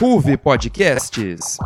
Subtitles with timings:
[0.00, 1.58] Ruve Podcasts.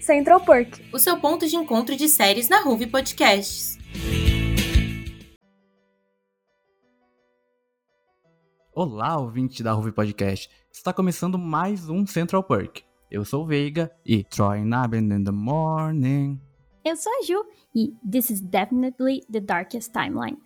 [0.00, 3.82] Central Perk, o seu ponto de encontro de séries na Ruve Podcasts.
[8.76, 10.50] Olá, ouvinte da Ruve Podcast.
[10.72, 12.82] Está começando mais um Central Perk.
[13.08, 16.40] Eu sou o Veiga e Troy Naben in the morning.
[16.84, 20.36] Eu sou a Ju e This is definitely the darkest timeline.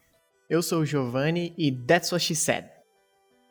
[0.50, 2.66] Eu sou o Giovanni e That's what she said.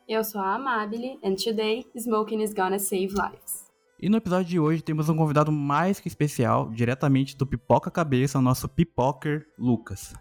[0.08, 3.66] Eu sou a Amabile and today smoking is gonna save lives.
[4.00, 8.38] E no episódio de hoje temos um convidado mais que especial, diretamente do Pipoca Cabeça,
[8.38, 10.14] o nosso pipoker Lucas.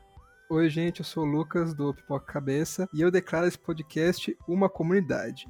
[0.49, 4.69] Oi, gente, eu sou o Lucas do Pipoca Cabeça e eu declaro esse podcast uma
[4.69, 5.45] comunidade.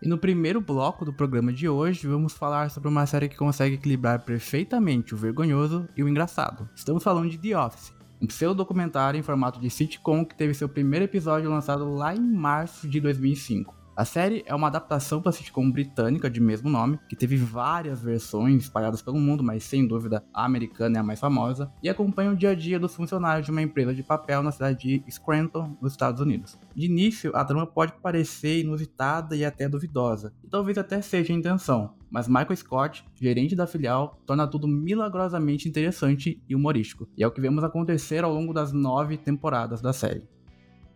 [0.00, 3.74] E no primeiro bloco do programa de hoje, vamos falar sobre uma série que consegue
[3.74, 6.66] equilibrar perfeitamente o vergonhoso e o engraçado.
[6.74, 11.04] Estamos falando de The Office, um pseudo-documentário em formato de sitcom que teve seu primeiro
[11.04, 13.83] episódio lançado lá em março de 2005.
[13.96, 18.64] A série é uma adaptação da sitcom britânica de mesmo nome, que teve várias versões
[18.64, 22.36] espalhadas pelo mundo, mas sem dúvida a americana é a mais famosa, e acompanha o
[22.36, 25.92] dia a dia dos funcionários de uma empresa de papel na cidade de Scranton, nos
[25.92, 26.58] Estados Unidos.
[26.74, 31.36] De início, a trama pode parecer inusitada e até duvidosa, e talvez até seja a
[31.36, 37.26] intenção, mas Michael Scott, gerente da filial, torna tudo milagrosamente interessante e humorístico, e é
[37.28, 40.33] o que vemos acontecer ao longo das nove temporadas da série.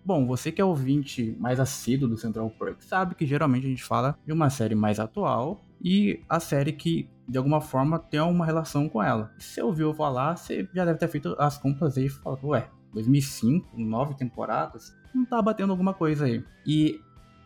[0.09, 3.85] Bom, você que é ouvinte mais assíduo do Central Perk sabe que geralmente a gente
[3.85, 8.47] fala de uma série mais atual e a série que de alguma forma tem uma
[8.47, 9.31] relação com ela.
[9.39, 12.71] Se você ouviu falar, você já deve ter feito as contas aí e falado, ué,
[12.95, 16.43] 2005, nove temporadas, não tá batendo alguma coisa aí.
[16.67, 16.99] E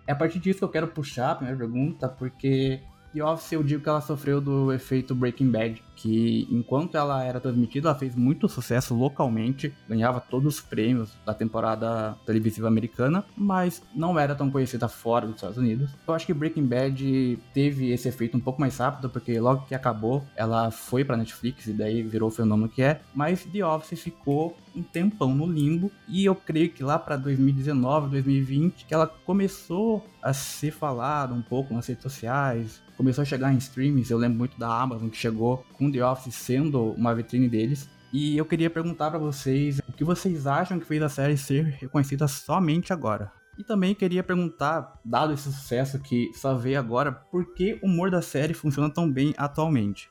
[0.06, 2.80] é a partir disso que eu quero puxar a primeira pergunta, porque
[3.12, 7.41] The Office eu digo que ela sofreu do efeito Breaking Bad, que enquanto ela era
[7.41, 13.83] transmitida, ela fez muito sucesso localmente, ganhava todos os prêmios da temporada televisiva americana, mas
[13.95, 15.91] não era tão conhecida fora dos Estados Unidos.
[16.07, 19.75] Eu acho que Breaking Bad teve esse efeito um pouco mais rápido, porque logo que
[19.75, 24.01] acabou, ela foi pra Netflix e daí virou o fenômeno que é, mas The Office
[24.01, 29.07] ficou um tempão no limbo e eu creio que lá para 2019, 2020, que ela
[29.07, 34.19] começou a ser falada um pouco nas redes sociais, começou a chegar em streams, eu
[34.19, 37.91] lembro muito da Amazon que chegou com The Office sendo uma vitrine deles.
[38.13, 41.65] E eu queria perguntar para vocês o que vocês acham que fez a série ser
[41.65, 43.33] reconhecida somente agora.
[43.59, 48.11] E também queria perguntar, dado esse sucesso que só veio agora, por que o humor
[48.11, 50.09] da série funciona tão bem atualmente?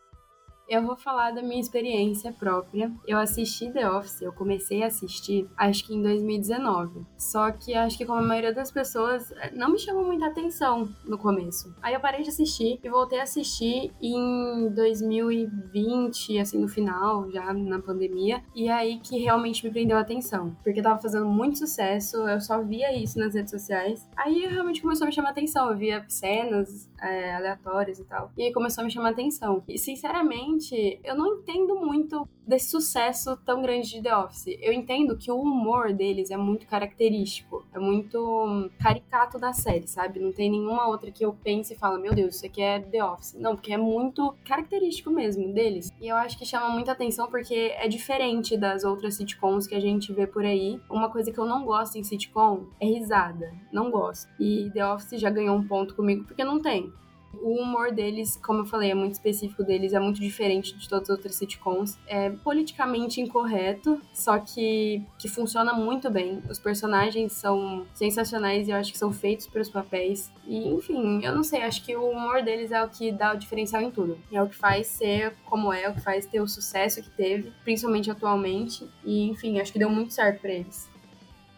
[0.71, 2.89] Eu vou falar da minha experiência própria.
[3.05, 7.05] Eu assisti The Office, eu comecei a assistir acho que em 2019.
[7.17, 10.87] Só que acho que como a maioria das pessoas eh, não me chamou muita atenção
[11.03, 11.75] no começo.
[11.81, 17.51] Aí eu parei de assistir e voltei a assistir em 2020, assim no final, já
[17.51, 22.15] na pandemia, e aí que realmente me prendeu a atenção, porque tava fazendo muito sucesso,
[22.29, 24.07] eu só via isso nas redes sociais.
[24.15, 28.31] Aí realmente começou a me chamar a atenção, eu via cenas é, aleatórias e tal.
[28.37, 29.61] E aí começou a me chamar a atenção.
[29.67, 30.60] E sinceramente
[31.03, 34.57] eu não entendo muito desse sucesso tão grande de The Office.
[34.59, 40.19] Eu entendo que o humor deles é muito característico, é muito caricato da série, sabe?
[40.19, 43.03] Não tem nenhuma outra que eu pense e fale, meu Deus, isso aqui é The
[43.03, 43.33] Office.
[43.35, 45.91] Não, porque é muito característico mesmo deles.
[46.01, 49.79] E eu acho que chama muita atenção porque é diferente das outras sitcoms que a
[49.79, 50.79] gente vê por aí.
[50.89, 53.53] Uma coisa que eu não gosto em sitcom é risada.
[53.71, 54.29] Não gosto.
[54.39, 56.91] E The Office já ganhou um ponto comigo porque não tem.
[57.33, 61.09] O humor deles, como eu falei, é muito específico deles, é muito diferente de todas
[61.09, 61.97] as outras sitcoms.
[62.07, 66.41] É politicamente incorreto, só que, que funciona muito bem.
[66.49, 70.31] Os personagens são sensacionais e eu acho que são feitos para os papéis.
[70.45, 73.37] E, enfim, eu não sei, acho que o humor deles é o que dá o
[73.37, 74.17] diferencial em tudo.
[74.31, 77.09] É o que faz ser como é, é o que faz ter o sucesso que
[77.09, 78.87] teve, principalmente atualmente.
[79.03, 80.89] E, enfim, acho que deu muito certo para eles.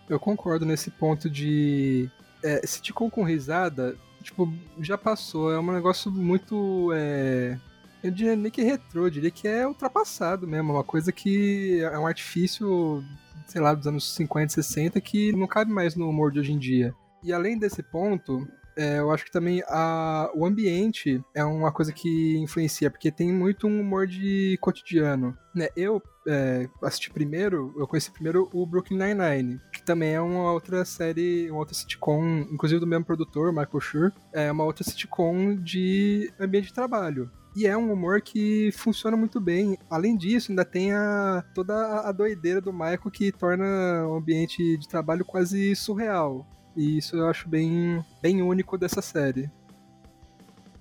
[0.10, 2.10] Eu concordo nesse ponto de
[2.44, 5.52] é, sitcom com risada tipo, já passou.
[5.52, 6.92] É um negócio muito.
[6.96, 7.60] É...
[8.04, 10.74] Eu diria nem que retrô, eu diria que é ultrapassado mesmo.
[10.74, 13.04] Uma coisa que é um artifício,
[13.48, 16.60] sei lá, dos anos 50, 60, que não cabe mais no humor de hoje em
[16.60, 16.94] dia.
[17.22, 21.92] E além desse ponto, é, eu acho que também a, o ambiente é uma coisa
[21.92, 25.38] que influencia, porque tem muito um humor de cotidiano.
[25.54, 25.68] Né?
[25.76, 30.84] Eu é, assisti primeiro, eu conheci primeiro o Brooklyn Nine-Nine, que também é uma outra
[30.86, 36.32] série, uma outra sitcom, inclusive do mesmo produtor, Michael Schur, é uma outra sitcom de
[36.40, 37.30] ambiente de trabalho.
[37.56, 39.78] E é um humor que funciona muito bem.
[39.88, 44.88] Além disso, ainda tem a, toda a doideira do Michael que torna o ambiente de
[44.88, 46.48] trabalho quase surreal.
[46.76, 49.50] E isso eu acho bem, bem único dessa série.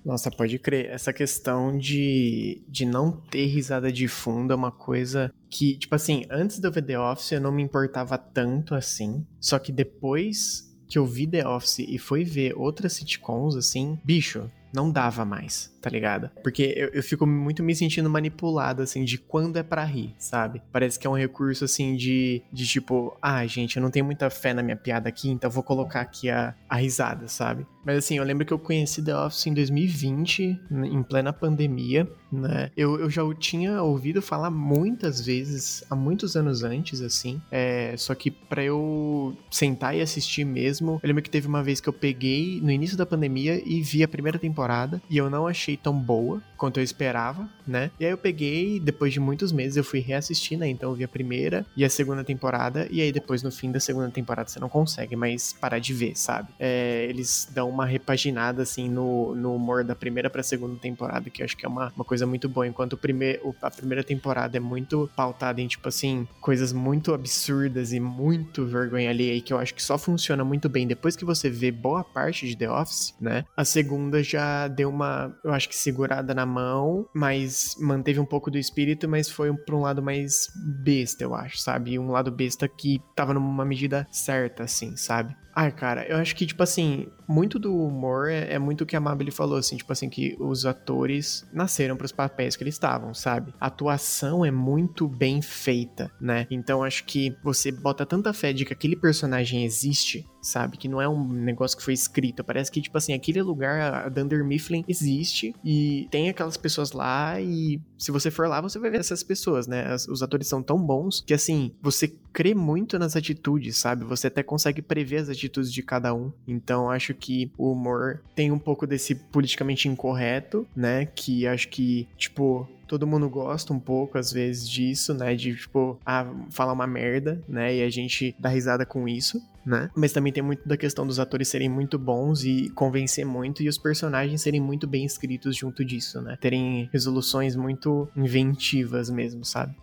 [0.03, 0.89] Nossa, pode crer.
[0.89, 6.25] Essa questão de, de não ter risada de fundo é uma coisa que, tipo assim,
[6.29, 9.25] antes do The Office eu não me importava tanto assim.
[9.39, 14.51] Só que depois que eu vi The Office e fui ver outras sitcoms, assim, bicho,
[14.73, 16.29] não dava mais, tá ligado?
[16.41, 20.61] Porque eu, eu fico muito me sentindo manipulado, assim, de quando é para rir, sabe?
[20.71, 24.29] Parece que é um recurso, assim, de, de tipo, ah, gente, eu não tenho muita
[24.29, 27.65] fé na minha piada aqui, então vou colocar aqui a, a risada, sabe?
[27.85, 32.71] Mas assim, eu lembro que eu conheci The Office em 2020, em plena pandemia, né?
[32.75, 37.41] Eu, eu já tinha ouvido falar muitas vezes, há muitos anos antes, assim.
[37.51, 41.79] É, só que pra eu sentar e assistir mesmo, eu lembro que teve uma vez
[41.79, 45.47] que eu peguei no início da pandemia e vi a primeira temporada e eu não
[45.47, 47.91] achei tão boa quanto eu esperava, né?
[47.99, 50.67] E aí eu peguei, depois de muitos meses, eu fui reassistir, né?
[50.67, 53.79] Então eu vi a primeira e a segunda temporada, e aí depois no fim da
[53.79, 56.49] segunda temporada você não consegue mais parar de ver, sabe?
[56.59, 61.41] É, eles dão uma repaginada, assim, no, no humor da primeira pra segunda temporada, que
[61.41, 62.67] eu acho que é uma, uma coisa muito boa.
[62.67, 67.93] Enquanto o primeiro, a primeira temporada é muito pautada em, tipo assim, coisas muito absurdas
[67.93, 71.25] e muito vergonha alheia, e que eu acho que só funciona muito bem depois que
[71.25, 73.45] você vê boa parte de The Office, né?
[73.55, 78.49] A segunda já deu uma, eu acho que segurada na mão, mas manteve um pouco
[78.49, 80.47] do espírito, mas foi pra um lado mais
[80.83, 81.97] besta, eu acho, sabe?
[81.97, 85.35] Um lado besta que tava numa medida certa, assim, sabe?
[85.55, 88.95] Ai, cara, eu acho que, tipo assim, muito do humor é, é muito o que
[88.95, 92.73] a Mabel falou, assim, tipo assim, que os atores nasceram para os papéis que eles
[92.73, 93.53] estavam, sabe?
[93.59, 96.47] A atuação é muito bem feita, né?
[96.49, 100.77] Então acho que você bota tanta fé de que aquele personagem existe, sabe?
[100.77, 102.43] Que não é um negócio que foi escrito.
[102.43, 107.39] Parece que, tipo assim, aquele lugar, a Dunder Mifflin, existe e tem aquelas pessoas lá
[107.41, 109.85] e se você for lá, você vai ver essas pessoas, né?
[109.85, 114.03] As, os atores são tão bons que, assim, você crê muito nas atitudes, sabe?
[114.03, 116.31] Você até consegue prever as atitudes de cada um.
[116.47, 121.05] Então, acho que o humor tem um pouco desse politicamente incorreto, né?
[121.05, 125.33] Que acho que, tipo, todo mundo gosta um pouco, às vezes, disso, né?
[125.35, 127.75] De, tipo, ah, falar uma merda, né?
[127.75, 129.89] E a gente dá risada com isso, né?
[129.95, 133.69] Mas também tem muito da questão dos atores serem muito bons e convencer muito, e
[133.69, 136.37] os personagens serem muito bem escritos junto disso, né?
[136.39, 139.75] Terem resoluções muito inventivas mesmo, sabe?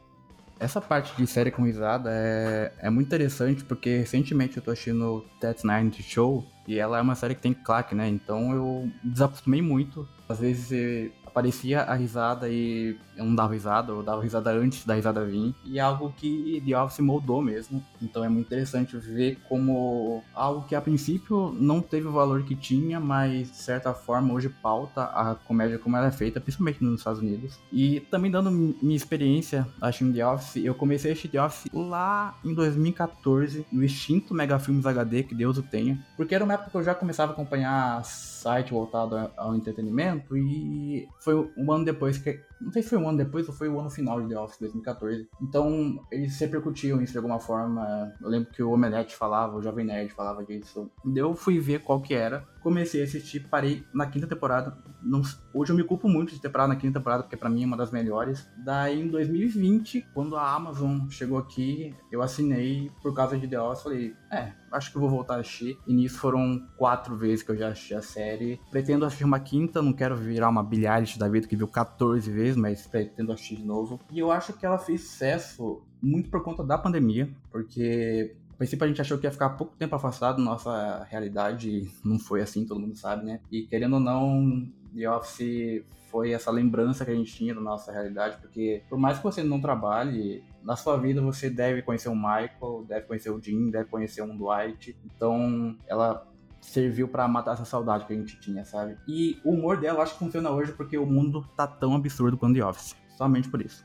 [0.59, 5.25] Essa parte de série com risada é, é muito interessante porque recentemente eu tô assistindo
[5.41, 8.07] That's Night Show e ela é uma série que tem claque, né?
[8.09, 10.07] Então eu desacostumei muito.
[10.29, 15.25] Às vezes aparecia a risada e não dava risada, ou dava risada antes da risada
[15.25, 15.55] vir.
[15.65, 17.83] E é algo que The Office moldou mesmo.
[18.01, 22.55] Então é muito interessante ver como algo que a princípio não teve o valor que
[22.55, 27.01] tinha, mas de certa forma hoje pauta a comédia como ela é feita, principalmente nos
[27.01, 27.59] Estados Unidos.
[27.73, 32.35] E também dando minha experiência assistindo The Office, eu comecei a assistir The Office lá
[32.45, 35.99] em 2014, no extinto Mega Filmes HD, que Deus o tenha.
[36.17, 41.09] Porque era uma época que eu já começava a acompanhar site voltado ao entretenimento e
[41.21, 42.41] foi um ano depois que.
[42.61, 44.59] Não sei se foi um ano depois ou foi o ano final de The Office
[44.59, 45.29] 2014.
[45.41, 48.13] Então, eles repercutiam isso de alguma forma.
[48.21, 50.91] Eu lembro que o Omelete falava, o Jovem Nerd falava disso.
[51.15, 52.47] Eu fui ver qual que era.
[52.61, 54.77] Comecei a assistir, parei na quinta temporada.
[55.03, 55.23] Não,
[55.55, 57.67] hoje eu me culpo muito de ter parado na quinta temporada, porque para mim é
[57.67, 58.47] uma das melhores.
[58.59, 63.83] Daí em 2020, quando a Amazon chegou aqui, eu assinei por causa de The Office.
[63.83, 65.79] Falei, é, acho que vou voltar a assistir.
[65.87, 68.61] E nisso foram quatro vezes que eu já assisti a série.
[68.71, 72.57] Pretendo assistir uma quinta, não quero virar uma Billie da vida que viu 14 vezes,
[72.57, 74.01] mas pretendo assistir de novo.
[74.11, 78.85] E eu acho que ela fez sucesso muito por conta da pandemia, porque a princípio
[78.85, 82.65] a gente achou que ia ficar pouco tempo afastado da nossa realidade, não foi assim,
[82.65, 83.41] todo mundo sabe, né?
[83.51, 87.93] E querendo ou não, The Office foi essa lembrança que a gente tinha da nossa
[87.93, 92.17] realidade, porque por mais que você não trabalhe, na sua vida você deve conhecer um
[92.17, 94.97] Michael, deve conhecer o Jim, deve conhecer um Dwight.
[95.05, 96.27] Então, ela
[96.61, 98.97] serviu para matar essa saudade que a gente tinha, sabe?
[99.09, 102.55] E o humor dela acho que funciona hoje porque o mundo tá tão absurdo quanto
[102.55, 102.95] The Office.
[103.17, 103.85] Somente por isso.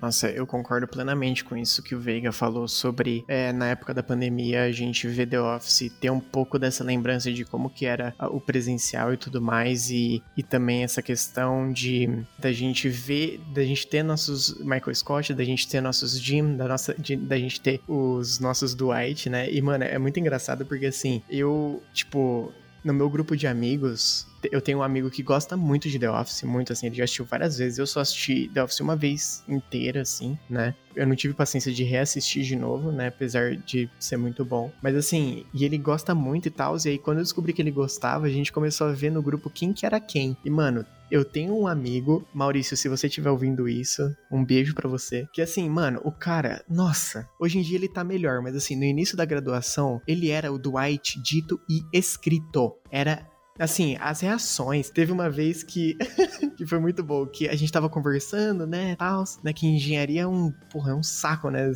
[0.00, 4.02] Nossa, eu concordo plenamente com isso que o Veiga falou sobre é, na época da
[4.02, 8.14] pandemia a gente vê The Office ter um pouco dessa lembrança de como que era
[8.30, 13.64] o presencial e tudo mais e, e também essa questão de da gente ver, da
[13.64, 17.60] gente ter nossos Michael Scott, da gente ter nossos Jim, da nossa de, da gente
[17.60, 19.50] ter os nossos Dwight, né?
[19.50, 22.52] E mano, é muito engraçado porque assim, eu, tipo,
[22.84, 26.42] no meu grupo de amigos, eu tenho um amigo que gosta muito de The Office,
[26.44, 27.78] muito assim, ele já assistiu várias vezes.
[27.78, 30.74] Eu só assisti The Office uma vez inteira, assim, né?
[30.94, 33.08] Eu não tive paciência de reassistir de novo, né?
[33.08, 34.70] Apesar de ser muito bom.
[34.82, 36.76] Mas assim, e ele gosta muito e tal.
[36.84, 39.50] E aí, quando eu descobri que ele gostava, a gente começou a ver no grupo
[39.50, 40.36] quem que era quem.
[40.44, 44.88] E, mano, Eu tenho um amigo, Maurício, se você estiver ouvindo isso, um beijo pra
[44.88, 45.26] você.
[45.32, 48.84] Que assim, mano, o cara, nossa, hoje em dia ele tá melhor, mas assim, no
[48.84, 52.76] início da graduação, ele era o Dwight dito e escrito.
[52.90, 53.26] Era
[53.58, 54.88] Assim, as reações.
[54.88, 55.96] Teve uma vez que.
[56.56, 60.26] que foi muito bom, que a gente tava conversando, né, tal, né, que engenharia é
[60.26, 60.52] um.
[60.70, 61.72] Porra, é um saco, né?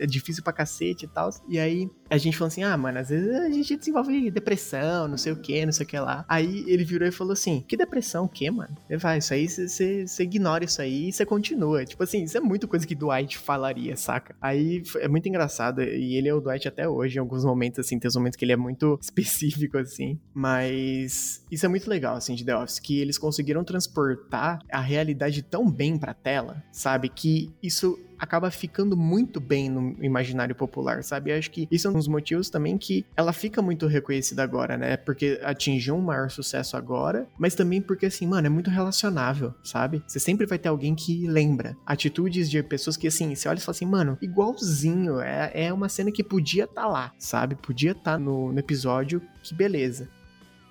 [0.00, 1.30] É difícil pra cacete e tal.
[1.48, 5.16] E aí a gente falou assim: ah, mano, às vezes a gente desenvolve depressão, não
[5.16, 6.24] sei o que, não sei o que lá.
[6.28, 8.76] Aí ele virou e falou assim: que depressão, o que, mano?
[8.88, 11.84] Ele vai, isso aí você ignora isso aí e você continua.
[11.84, 14.34] Tipo assim, isso é muito coisa que Dwight falaria, saca?
[14.40, 15.82] Aí é muito engraçado.
[15.82, 18.44] E ele é o Dwight até hoje, em alguns momentos, assim, tem uns momentos que
[18.44, 20.18] ele é muito específico, assim.
[20.32, 25.42] Mas isso é muito legal, assim, de The Office, que eles conseguiram transportar a realidade
[25.42, 27.08] tão bem pra tela, sabe?
[27.08, 31.30] Que isso acaba ficando muito bem no imaginário popular, sabe?
[31.30, 34.76] Eu acho que isso é um dos motivos também que ela fica muito reconhecida agora,
[34.76, 34.96] né?
[34.96, 40.02] Porque atingiu um maior sucesso agora, mas também porque, assim, mano, é muito relacionável, sabe?
[40.06, 41.76] Você sempre vai ter alguém que lembra.
[41.86, 45.88] Atitudes de pessoas que, assim, você olha e fala assim, mano, igualzinho, é, é uma
[45.88, 47.54] cena que podia estar tá lá, sabe?
[47.54, 50.08] Podia estar tá no, no episódio, que beleza.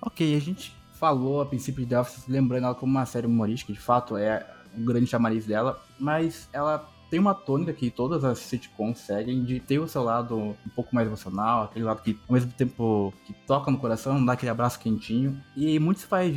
[0.02, 3.78] Ok, a gente falou a princípio de Office, lembrando ela como uma série humorística, de
[3.78, 4.46] fato é
[4.76, 9.60] o grande chamariz dela, mas ela tem uma tônica que todas as sitcoms seguem de
[9.60, 13.32] ter o seu lado um pouco mais emocional, aquele lado que, ao mesmo tempo, que
[13.46, 15.40] toca no coração, dá aquele abraço quentinho.
[15.56, 16.34] E muito se faz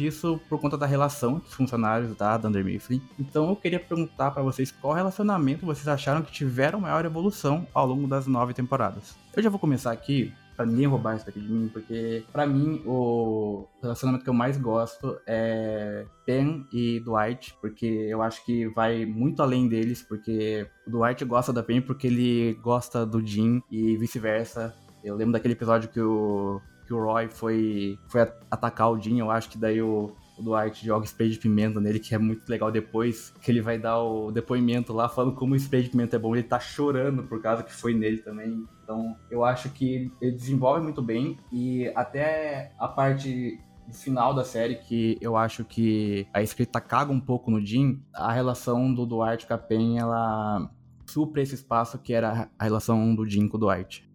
[0.47, 3.01] por conta da relação dos funcionários da Dunder Mifflin.
[3.17, 7.87] Então eu queria perguntar para vocês qual relacionamento vocês acharam que tiveram maior evolução ao
[7.87, 9.17] longo das nove temporadas.
[9.35, 12.81] Eu já vou começar aqui pra ninguém roubar isso daqui de mim, porque para mim
[12.83, 19.05] o relacionamento que eu mais gosto é Pen e Dwight, porque eu acho que vai
[19.05, 23.95] muito além deles, porque o Dwight gosta da Pen porque ele gosta do Jim e
[23.97, 24.75] vice-versa.
[25.03, 29.29] Eu lembro daquele episódio que o, que o Roy foi, foi atacar o Jim, eu
[29.29, 32.71] acho que daí o, o Dwight joga spray de pimenta nele, que é muito legal
[32.71, 36.19] depois, que ele vai dar o depoimento lá falando como o spray de pimenta é
[36.19, 38.65] bom, ele tá chorando por causa que foi nele também.
[38.83, 43.59] Então, eu acho que ele desenvolve muito bem e até a parte
[43.93, 48.31] final da série que eu acho que a escrita caga um pouco no Jim, a
[48.31, 50.69] relação do Dwight com a Pen, ela
[51.05, 54.06] supra esse espaço que era a relação do Jim com o Dwight.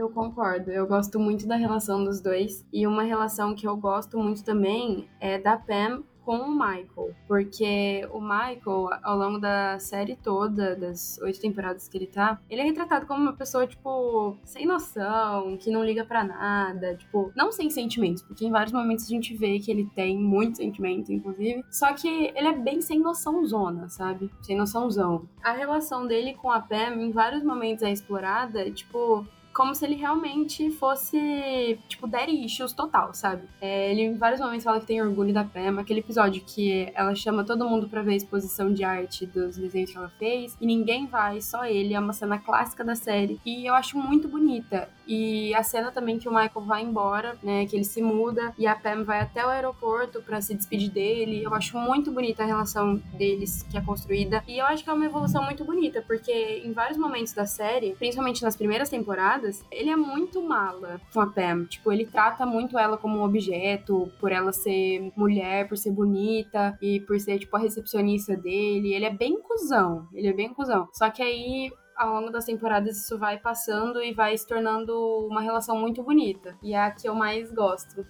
[0.00, 0.70] Eu concordo.
[0.70, 2.66] Eu gosto muito da relação dos dois.
[2.72, 8.08] E uma relação que eu gosto muito também é da Pam com o Michael, porque
[8.12, 12.64] o Michael, ao longo da série toda, das oito temporadas que ele tá, ele é
[12.64, 17.68] retratado como uma pessoa, tipo, sem noção, que não liga para nada, tipo, não sem
[17.68, 21.92] sentimentos, porque em vários momentos a gente vê que ele tem muitos sentimentos, inclusive, só
[21.94, 24.30] que ele é bem sem noção zona, sabe?
[24.42, 25.26] Sem noçãozão.
[25.42, 29.26] A relação dele com a Pam, em vários momentos é explorada, tipo,
[29.60, 33.42] como se ele realmente fosse, tipo, daddy issues total, sabe?
[33.60, 37.14] É, ele em vários momentos fala que tem orgulho da Pema, aquele episódio que ela
[37.14, 40.64] chama todo mundo para ver a exposição de arte dos desenhos que ela fez, e
[40.64, 44.88] ninguém vai, só ele, é uma cena clássica da série, e eu acho muito bonita.
[45.10, 48.64] E a cena também que o Michael vai embora, né, que ele se muda, e
[48.64, 52.46] a Pam vai até o aeroporto para se despedir dele, eu acho muito bonita a
[52.46, 56.62] relação deles que é construída, e eu acho que é uma evolução muito bonita, porque
[56.64, 61.26] em vários momentos da série, principalmente nas primeiras temporadas, ele é muito mala com a
[61.26, 61.64] Pam.
[61.64, 66.78] Tipo, ele trata muito ela como um objeto, por ela ser mulher, por ser bonita
[66.80, 68.94] e por ser, tipo, a recepcionista dele.
[68.94, 70.06] Ele é bem cuzão.
[70.12, 70.88] Ele é bem cuzão.
[70.92, 75.42] Só que aí ao longo das temporadas isso vai passando e vai se tornando uma
[75.42, 76.56] relação muito bonita.
[76.62, 78.06] E é a que eu mais gosto.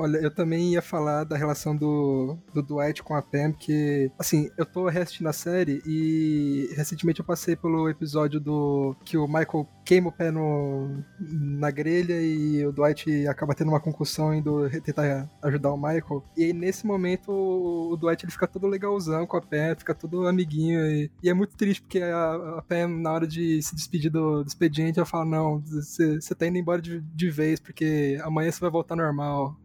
[0.00, 4.48] Olha, eu também ia falar da relação do, do Dwight com a Pam, que, assim,
[4.56, 9.66] eu tô reassistindo a série e recentemente eu passei pelo episódio do que o Michael
[9.84, 15.28] queima o pé no, na grelha e o Dwight acaba tendo uma concussão indo tentar
[15.42, 16.22] ajudar o Michael.
[16.36, 20.28] E aí, nesse momento, o, Dwight ele fica todo legalzão com a Pam, fica todo
[20.28, 20.80] amiguinho.
[20.86, 24.44] E, e é muito triste porque a, a Pam, na hora de se despedir do,
[24.44, 28.60] do expediente, ela fala: Não, você tá indo embora de, de vez porque amanhã você
[28.60, 29.56] vai voltar normal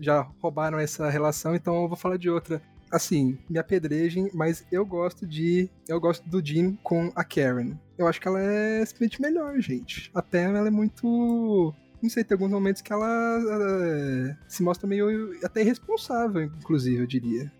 [0.00, 2.60] já roubaram essa relação, então eu vou falar de outra.
[2.90, 5.68] Assim, me apedrejem, mas eu gosto de.
[5.88, 7.76] Eu gosto do Jim com a Karen.
[7.98, 10.10] Eu acho que ela é simplesmente melhor, gente.
[10.14, 11.74] A Pam, ela é muito.
[12.00, 17.06] Não sei, tem alguns momentos que ela uh, se mostra meio até irresponsável, inclusive, eu
[17.06, 17.50] diria.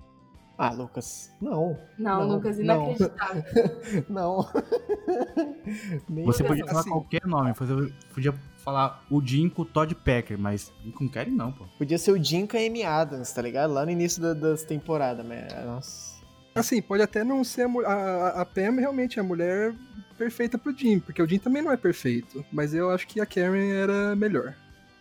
[0.59, 1.77] Ah, Lucas, não.
[1.99, 3.43] Não, não Lucas, inacreditável.
[4.09, 4.49] Não.
[6.09, 6.25] não.
[6.25, 6.91] Você podia falar assim.
[6.91, 8.35] qualquer nome, você podia
[8.67, 11.65] falar o Jim com o Todd Packer, mas com Kerry não, pô.
[11.79, 13.73] Podia ser o Jim com a Amy Adams, tá ligado?
[13.73, 15.53] Lá no início da, das temporadas, mas.
[15.65, 16.17] Nossa.
[16.53, 19.73] Assim, pode até não ser a, a, a Pam realmente é a mulher
[20.19, 22.45] perfeita pro Jim, porque o Jim também não é perfeito.
[22.51, 24.55] Mas eu acho que a Karen era melhor.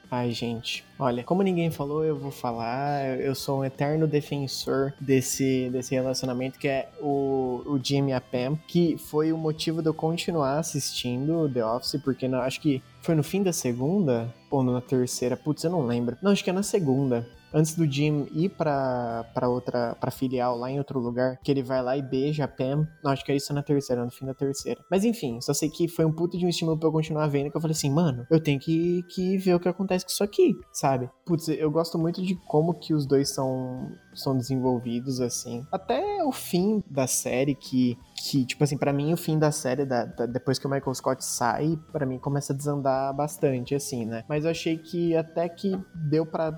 [0.09, 0.83] Ai, gente.
[0.99, 3.19] Olha, como ninguém falou, eu vou falar.
[3.19, 8.21] Eu sou um eterno defensor desse, desse relacionamento que é o, o Jim e a
[8.21, 12.81] Pam, que foi o motivo de eu continuar assistindo The Office, porque não, acho que
[13.01, 16.17] foi no fim da segunda ou na terceira, putz, eu não lembro.
[16.21, 20.57] Não, acho que é na segunda antes do Jim ir pra, pra outra, pra filial
[20.57, 22.87] lá em outro lugar, que ele vai lá e beija a Pam.
[23.03, 24.83] Não, acho que é isso na terceira, no fim da terceira.
[24.89, 27.49] Mas enfim, só sei que foi um puto de um estímulo pra eu continuar vendo,
[27.49, 30.23] que eu falei assim, mano, eu tenho que, que ver o que acontece com isso
[30.23, 31.09] aqui, sabe?
[31.25, 35.65] Putz, eu gosto muito de como que os dois são, são desenvolvidos, assim.
[35.71, 39.85] Até o fim da série, que que, tipo assim, para mim o fim da série,
[39.85, 44.05] da, da, depois que o Michael Scott sai, para mim começa a desandar bastante, assim,
[44.05, 44.23] né?
[44.27, 46.51] Mas eu achei que até que deu para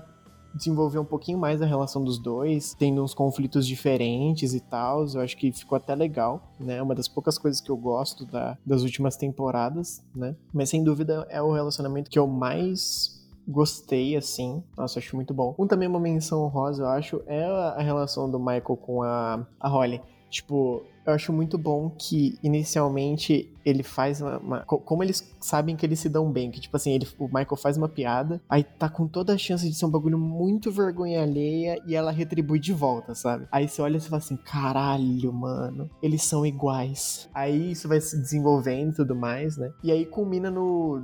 [0.54, 5.06] desenvolver um pouquinho mais a relação dos dois, tendo uns conflitos diferentes e tal.
[5.06, 6.82] Eu acho que ficou até legal, né?
[6.82, 10.34] Uma das poucas coisas que eu gosto da, das últimas temporadas, né?
[10.52, 14.62] Mas sem dúvida é o relacionamento que eu mais gostei, assim.
[14.76, 15.54] Nossa, acho muito bom.
[15.58, 19.68] Um também uma menção rosa, eu acho, é a relação do Michael com a, a
[19.68, 20.02] Holly.
[20.30, 25.84] Tipo, eu acho muito bom que inicialmente ele faz uma, uma, Como eles sabem que
[25.84, 28.88] eles se dão bem, que tipo assim, ele, o Michael faz uma piada, aí tá
[28.88, 32.72] com toda a chance de ser um bagulho muito vergonha alheia e ela retribui de
[32.72, 33.46] volta, sabe?
[33.50, 37.28] Aí você olha e fala assim: caralho, mano, eles são iguais.
[37.32, 39.70] Aí isso vai se desenvolvendo e tudo mais, né?
[39.82, 41.02] E aí culmina no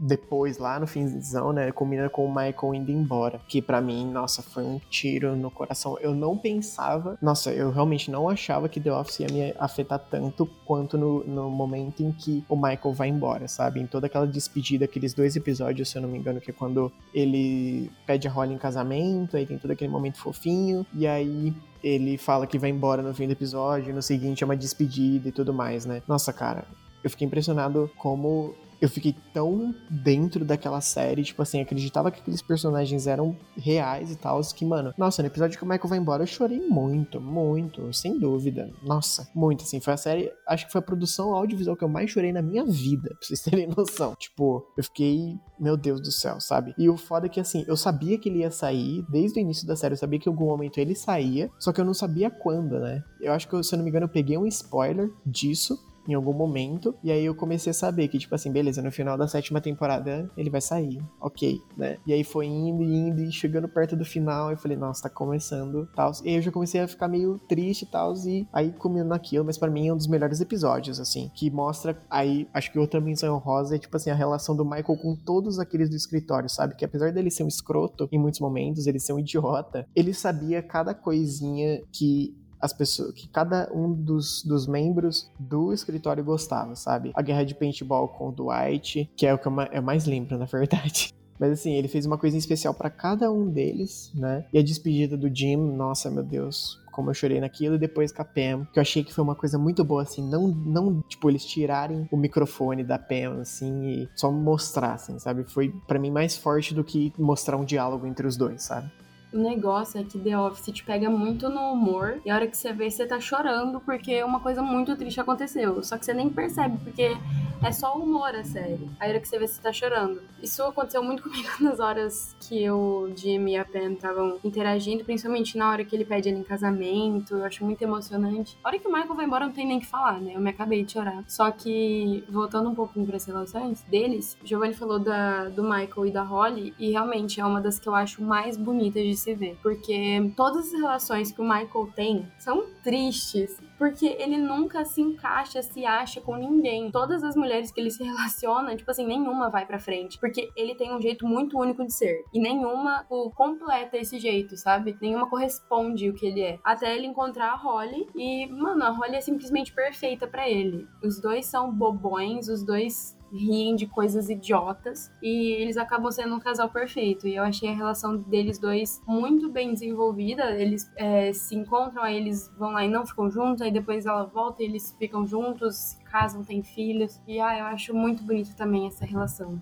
[0.00, 3.38] depois, lá no finzão, né, combina com o Michael indo embora.
[3.46, 5.98] Que para mim, nossa, foi um tiro no coração.
[6.00, 10.48] Eu não pensava, nossa, eu realmente não achava que The Office ia me afetar tanto
[10.64, 13.80] quanto no, no momento em que o Michael vai embora, sabe?
[13.80, 16.90] Em toda aquela despedida, aqueles dois episódios, se eu não me engano, que é quando
[17.12, 21.52] ele pede a Holly em casamento, aí tem todo aquele momento fofinho, e aí
[21.84, 25.32] ele fala que vai embora no fim do episódio, no seguinte é uma despedida e
[25.32, 26.02] tudo mais, né?
[26.08, 26.64] Nossa, cara,
[27.02, 32.40] eu fiquei impressionado como eu fiquei tão dentro daquela série, tipo assim, acreditava que aqueles
[32.40, 36.22] personagens eram reais e tal, que, mano, nossa, no episódio que o Michael vai embora,
[36.22, 38.70] eu chorei muito, muito, sem dúvida.
[38.82, 42.10] Nossa, muito, assim, foi a série, acho que foi a produção audiovisual que eu mais
[42.10, 44.14] chorei na minha vida, pra vocês terem noção.
[44.18, 46.74] Tipo, eu fiquei, meu Deus do céu, sabe?
[46.78, 49.66] E o foda é que, assim, eu sabia que ele ia sair, desde o início
[49.66, 52.30] da série, eu sabia que em algum momento ele saía, só que eu não sabia
[52.30, 53.02] quando, né?
[53.20, 55.78] Eu acho que, se eu não me engano, eu peguei um spoiler disso,
[56.12, 56.94] em algum momento.
[57.02, 60.30] E aí eu comecei a saber que, tipo assim, beleza, no final da sétima temporada
[60.36, 61.02] ele vai sair.
[61.20, 61.98] Ok, né?
[62.06, 64.50] E aí foi indo e indo e chegando perto do final.
[64.50, 66.12] Eu falei, nossa, tá começando tal.
[66.24, 68.14] E aí eu já comecei a ficar meio triste e tal.
[68.26, 71.30] E aí comendo naquilo, mas para mim é um dos melhores episódios, assim.
[71.34, 71.98] Que mostra.
[72.08, 75.58] Aí, acho que outra menção rosa é, tipo assim, a relação do Michael com todos
[75.58, 76.74] aqueles do escritório, sabe?
[76.74, 80.62] Que apesar dele ser um escroto em muitos momentos, ele ser um idiota, ele sabia
[80.62, 87.12] cada coisinha que as pessoas, que cada um dos, dos membros do escritório gostava, sabe?
[87.14, 90.44] A guerra de paintball com o Dwight, que é o que eu, mais lembro, na
[90.44, 91.12] verdade.
[91.38, 94.44] Mas assim, ele fez uma coisa especial para cada um deles, né?
[94.52, 98.20] E a despedida do Jim, nossa, meu Deus, como eu chorei naquilo, e depois com
[98.20, 101.30] a Pam, que eu achei que foi uma coisa muito boa, assim, não, não tipo,
[101.30, 105.44] eles tirarem o microfone da Pam, assim, e só mostrassem, sabe?
[105.44, 108.90] Foi para mim mais forte do que mostrar um diálogo entre os dois, sabe?
[109.32, 112.56] O negócio é que The Office te pega muito no humor e a hora que
[112.56, 115.82] você vê, você tá chorando porque uma coisa muito triste aconteceu.
[115.84, 117.16] Só que você nem percebe, porque
[117.62, 118.88] é só humor a série.
[118.98, 120.22] A hora que você vê, você tá chorando.
[120.42, 125.58] Isso aconteceu muito comigo nas horas que o Jim e a Pam estavam interagindo, principalmente
[125.58, 127.34] na hora que ele pede ela em casamento.
[127.34, 128.58] Eu acho muito emocionante.
[128.64, 130.32] A hora que o Michael vai embora, não tem nem o que falar, né?
[130.34, 131.22] Eu me acabei de chorar.
[131.28, 136.10] Só que, voltando um pouquinho para as relações deles, Giovanni falou da, do Michael e
[136.10, 139.58] da Holly, e realmente é uma das que eu acho mais bonitas de se ver.
[139.62, 143.60] Porque todas as relações que o Michael tem são tristes.
[143.78, 146.90] Porque ele nunca se encaixa, se acha com ninguém.
[146.90, 150.18] Todas as mulheres que ele se relaciona, tipo assim, nenhuma vai pra frente.
[150.18, 152.24] Porque ele tem um jeito muito único de ser.
[152.32, 154.96] E nenhuma o, completa esse jeito, sabe?
[155.00, 156.58] Nenhuma corresponde o que ele é.
[156.62, 158.06] Até ele encontrar a Holly.
[158.14, 160.86] E, mano, a Holly é simplesmente perfeita para ele.
[161.02, 166.40] Os dois são bobões, os dois riem de coisas idiotas e eles acabam sendo um
[166.40, 167.26] casal perfeito.
[167.26, 170.50] E eu achei a relação deles dois muito bem desenvolvida.
[170.56, 174.24] Eles é, se encontram, aí eles vão lá e não ficam juntos, aí depois ela
[174.24, 177.20] volta e eles ficam juntos, casam, têm filhos.
[177.26, 179.60] E ah, eu acho muito bonito também essa relação.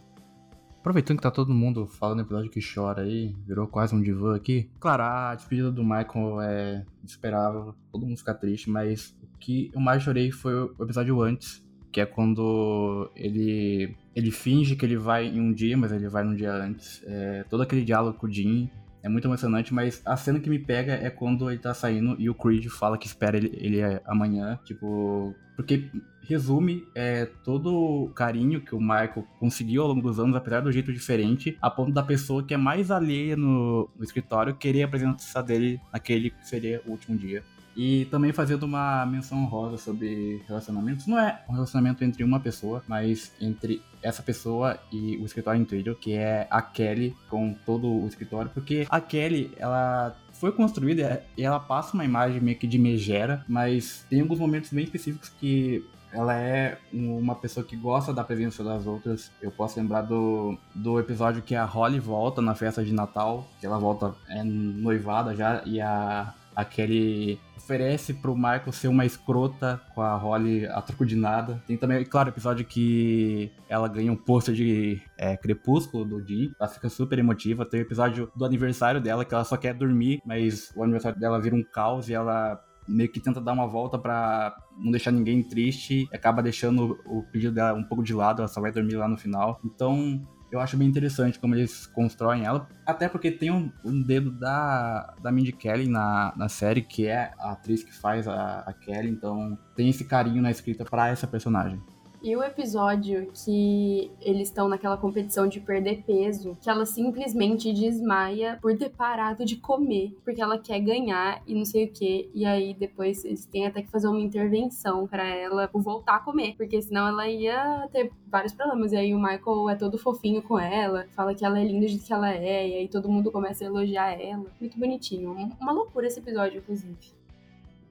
[0.81, 4.70] Aproveitando que tá todo mundo falando episódio que chora aí, virou quase um divã aqui.
[4.78, 9.81] Claro, a despedida do Michael é esperável, todo mundo fica triste, mas o que eu
[9.81, 15.27] mais chorei foi o episódio antes, que é quando ele ele finge que ele vai
[15.27, 17.03] em um dia, mas ele vai num dia antes.
[17.07, 18.68] É, todo aquele diálogo com o Jim
[19.03, 22.29] é muito emocionante, mas a cena que me pega é quando ele tá saindo e
[22.29, 25.35] o Creed fala que espera ele, ele amanhã, tipo...
[25.57, 25.90] Porque
[26.22, 30.70] resume é, todo o carinho que o Michael conseguiu ao longo dos anos, apesar do
[30.70, 34.88] jeito diferente, a ponto da pessoa que é mais alheia no, no escritório querer a
[34.88, 37.42] presença dele naquele que seria o último dia.
[37.79, 41.07] E também fazendo uma menção honrosa sobre relacionamentos.
[41.07, 45.95] Não é um relacionamento entre uma pessoa, mas entre essa pessoa e o escritório inteiro,
[45.95, 48.51] que é a Kelly com todo o escritório.
[48.53, 53.45] Porque a Kelly, ela foi construída e ela passa uma imagem meio que de megera,
[53.49, 58.64] mas tem alguns momentos bem específicos que ela é uma pessoa que gosta da presença
[58.64, 59.31] das outras.
[59.41, 63.67] Eu posso lembrar do, do episódio que a Holly volta na festa de Natal, que
[63.67, 69.81] ela volta é, noivada já, e a, a Kelly oferece pro Michael ser uma escrota
[69.94, 71.62] com a Holly a troco de nada.
[71.68, 76.51] Tem também, claro, o episódio que ela ganha um pôster de é, Crepúsculo do Dean.
[76.59, 77.64] Ela fica super emotiva.
[77.64, 81.40] Tem o episódio do aniversário dela, que ela só quer dormir, mas o aniversário dela
[81.40, 85.44] vira um caos e ela meio que tenta dar uma volta para não deixar ninguém
[85.44, 89.07] triste, acaba deixando o pedido dela um pouco de lado, ela só vai dormir lá
[89.07, 89.61] no final.
[89.64, 94.31] Então, eu acho bem interessante como eles constroem ela, até porque tem um, um dedo
[94.31, 98.73] da, da Mindy Kelly na, na série, que é a atriz que faz a, a
[98.73, 101.81] Kelly, então tem esse carinho na escrita para essa personagem.
[102.22, 108.59] E o episódio que eles estão naquela competição de perder peso, que ela simplesmente desmaia
[108.61, 112.28] por ter parado de comer, porque ela quer ganhar e não sei o que.
[112.35, 116.57] E aí depois eles têm até que fazer uma intervenção para ela voltar a comer,
[116.57, 118.92] porque senão ela ia ter vários problemas.
[118.92, 122.04] E aí o Michael é todo fofinho com ela, fala que ela é linda jeito
[122.04, 124.46] que ela é, e aí todo mundo começa a elogiar ela.
[124.61, 125.33] Muito bonitinho.
[125.61, 127.17] Uma loucura esse episódio, inclusive.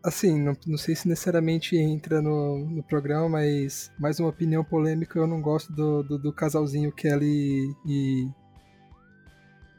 [0.03, 5.19] Assim, não, não sei se necessariamente entra no, no programa, mas mais uma opinião polêmica,
[5.19, 8.27] eu não gosto do, do, do casalzinho Kelly e.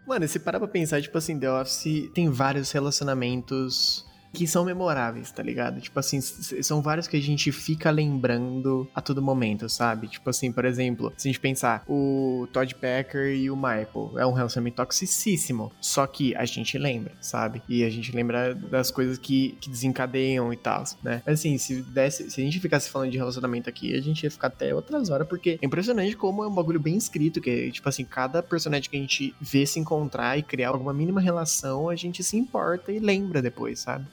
[0.06, 5.30] Mano, se parar pra pensar, tipo assim, The Office tem vários relacionamentos que são memoráveis,
[5.30, 5.80] tá ligado?
[5.80, 10.08] Tipo assim, são vários que a gente fica lembrando a todo momento, sabe?
[10.08, 14.26] Tipo assim, por exemplo, se a gente pensar, o Todd Packer e o Michael é
[14.26, 17.62] um relacionamento toxicíssimo, só que a gente lembra, sabe?
[17.68, 21.22] E a gente lembra das coisas que, que desencadeiam e tal, né?
[21.26, 24.48] Assim, se, desse, se a gente ficasse falando de relacionamento aqui, a gente ia ficar
[24.48, 28.04] até outras horas, porque é impressionante como é um bagulho bem escrito, que tipo assim,
[28.04, 32.22] cada personagem que a gente vê se encontrar e criar alguma mínima relação, a gente
[32.22, 34.06] se importa e lembra depois, sabe?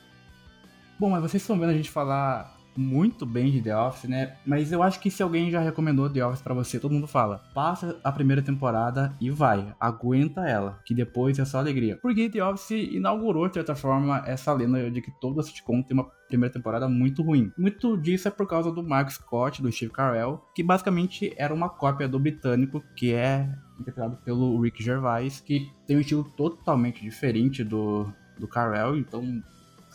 [1.00, 4.36] Bom, mas vocês estão vendo a gente falar muito bem de The Office, né?
[4.46, 7.44] Mas eu acho que se alguém já recomendou The Office para você, todo mundo fala:
[7.54, 11.98] passa a primeira temporada e vai, aguenta ela, que depois é só alegria.
[12.02, 16.10] Porque The Office inaugurou, de certa forma, essa lenda de que todo sitcom tem uma
[16.28, 17.52] primeira temporada muito ruim.
[17.58, 21.70] Muito disso é por causa do Mark Scott, do Steve Carell, que basicamente era uma
[21.70, 27.64] cópia do britânico, que é interpretado pelo Rick Gervais, que tem um estilo totalmente diferente
[27.64, 29.44] do, do Carell, então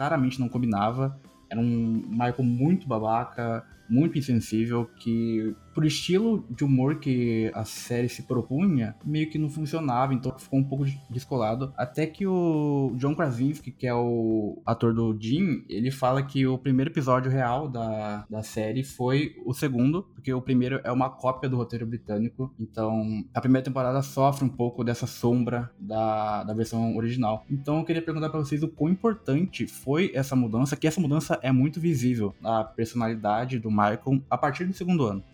[0.00, 1.20] claramente não combinava.
[1.50, 8.08] Era um Michael muito babaca, muito insensível, que por estilo de humor que a série
[8.08, 11.72] se propunha, meio que não funcionava, então ficou um pouco descolado.
[11.76, 16.58] Até que o John Krasinski, que é o ator do Jim, ele fala que o
[16.58, 21.48] primeiro episódio real da, da série foi o segundo, porque o primeiro é uma cópia
[21.48, 26.96] do roteiro britânico, então a primeira temporada sofre um pouco dessa sombra da, da versão
[26.96, 27.44] original.
[27.50, 31.38] Então eu queria perguntar para vocês o quão importante foi essa mudança, que essa mudança
[31.42, 35.24] é muito visível na personalidade do Michael a partir do segundo ano.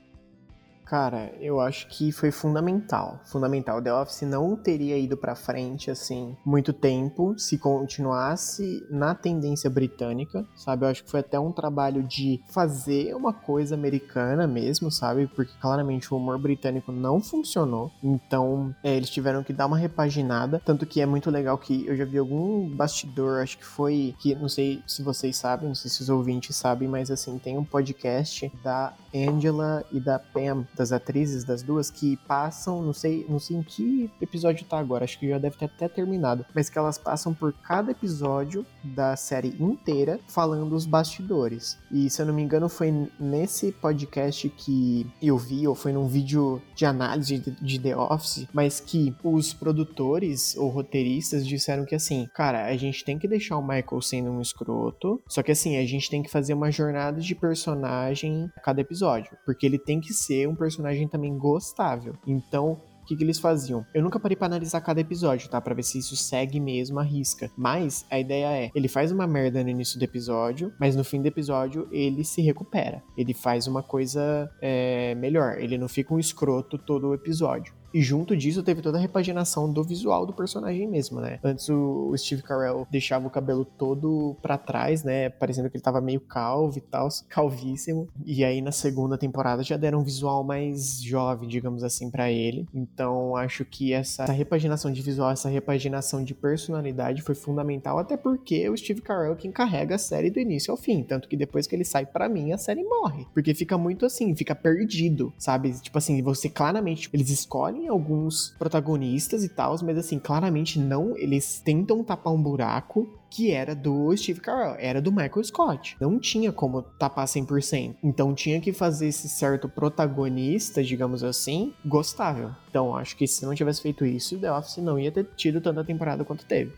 [0.87, 3.18] Cara, eu acho que foi fundamental.
[3.25, 3.83] Fundamental.
[3.83, 10.46] The Office não teria ido pra frente, assim, muito tempo se continuasse na tendência britânica,
[10.55, 10.85] sabe?
[10.85, 15.27] Eu acho que foi até um trabalho de fazer uma coisa americana mesmo, sabe?
[15.27, 17.90] Porque claramente o humor britânico não funcionou.
[18.01, 20.62] Então, é, eles tiveram que dar uma repaginada.
[20.64, 24.14] Tanto que é muito legal que eu já vi algum bastidor, acho que foi.
[24.20, 27.59] que Não sei se vocês sabem, não sei se os ouvintes sabem, mas assim, tem
[27.59, 33.26] um podcast da Angela e da Pam das atrizes das duas que passam, não sei,
[33.28, 36.68] não sei em que episódio tá agora, acho que já deve ter até terminado, mas
[36.68, 41.78] que elas passam por cada episódio da série inteira falando os bastidores.
[41.90, 46.06] E se eu não me engano, foi nesse podcast que eu vi, ou foi num
[46.06, 51.94] vídeo de análise de, de The Office, mas que os produtores ou roteiristas disseram que
[51.94, 55.76] assim, cara, a gente tem que deixar o Michael sendo um escroto, só que assim,
[55.76, 60.00] a gente tem que fazer uma jornada de personagem a cada episódio, porque ele tem
[60.00, 60.65] que ser um personagem
[61.09, 62.14] também gostável.
[62.26, 63.87] Então, o que, que, eles faziam?
[63.94, 65.61] Eu nunca parei para analisar cada episódio, tá?
[65.61, 67.48] Pra ver se isso segue mesmo a risca.
[67.57, 71.22] Mas a ideia é: ele faz uma merda no início do episódio, mas no fim
[71.22, 73.00] do episódio ele se recupera.
[73.16, 75.57] Ele faz uma coisa é, melhor.
[75.59, 77.72] Ele não fica um escroto todo o episódio.
[77.96, 81.40] E junto disso teve toda a repaginação do visual do personagem mesmo, né?
[81.42, 85.30] Antes o Steve Carell deixava o cabelo todo para trás, né?
[85.30, 88.06] Parecendo que ele tava meio calvo e tal, calvíssimo.
[88.22, 92.68] E aí na segunda temporada já deram um visual mais jovem, digamos assim, para ele.
[92.74, 98.14] Então acho que essa, essa repaginação de visual, essa repaginação de personalidade foi fundamental, até
[98.14, 101.02] porque o Steve Carell é quem carrega a série do início ao fim.
[101.02, 103.26] Tanto que depois que ele sai para mim, a série morre.
[103.32, 105.72] Porque fica muito assim, fica perdido, sabe?
[105.80, 111.61] Tipo assim, você claramente, eles escolhem alguns protagonistas e tal, mas assim, claramente não, eles
[111.61, 115.96] tentam tapar um buraco que era do Steve Carell, era do Michael Scott.
[116.01, 117.96] Não tinha como tapar 100%.
[118.03, 122.51] Então tinha que fazer esse certo protagonista, digamos assim, gostável.
[122.70, 125.85] Então acho que se não tivesse feito isso, The Office não ia ter tido tanta
[125.85, 126.72] temporada quanto teve.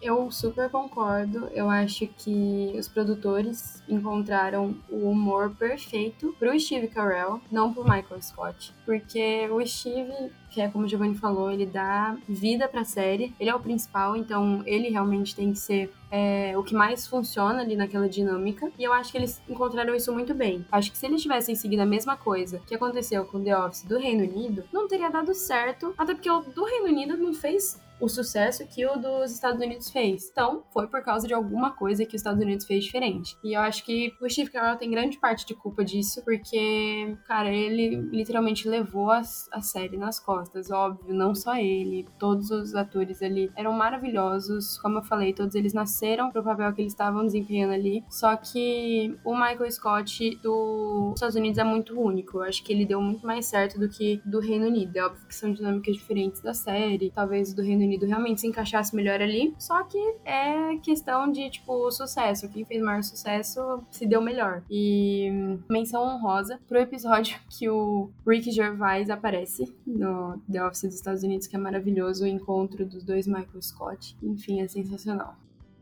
[0.00, 1.48] Eu super concordo.
[1.52, 8.20] Eu acho que os produtores encontraram o humor perfeito pro Steve Carell, não pro Michael
[8.20, 8.74] Scott.
[8.84, 13.34] Porque o Steve, que é como o Giovanni falou, ele dá vida pra série.
[13.40, 17.60] Ele é o principal, então ele realmente tem que ser é, o que mais funciona
[17.60, 18.70] ali naquela dinâmica.
[18.78, 20.64] E eu acho que eles encontraram isso muito bem.
[20.70, 23.98] Acho que se eles tivessem seguido a mesma coisa que aconteceu com The Office do
[23.98, 25.94] Reino Unido, não teria dado certo.
[25.96, 29.90] Até porque o do Reino Unido não fez o sucesso que o dos Estados Unidos
[29.90, 30.28] fez.
[30.30, 33.36] Então, foi por causa de alguma coisa que os Estados Unidos fez diferente.
[33.42, 37.52] E eu acho que o Steve Carell tem grande parte de culpa disso, porque, cara,
[37.52, 39.20] ele literalmente levou a,
[39.52, 40.70] a série nas costas.
[40.70, 44.78] Óbvio, não só ele, todos os atores ali eram maravilhosos.
[44.78, 48.04] Como eu falei, todos eles nasceram pro papel que eles estavam desempenhando ali.
[48.10, 52.38] Só que o Michael Scott dos Estados Unidos é muito único.
[52.38, 54.96] Eu acho que ele deu muito mais certo do que do Reino Unido.
[54.96, 57.10] É óbvio que são dinâmicas diferentes da série.
[57.10, 59.54] Talvez do Reino Unido realmente se encaixasse melhor ali.
[59.58, 62.48] Só que é questão de, tipo, sucesso.
[62.48, 64.62] Quem fez maior sucesso se deu melhor.
[64.70, 65.30] E
[65.68, 71.46] menção honrosa pro episódio que o Rick Gervais aparece no The Office dos Estados Unidos,
[71.46, 74.16] que é maravilhoso o encontro dos dois Michael Scott.
[74.22, 75.36] Enfim, é sensacional.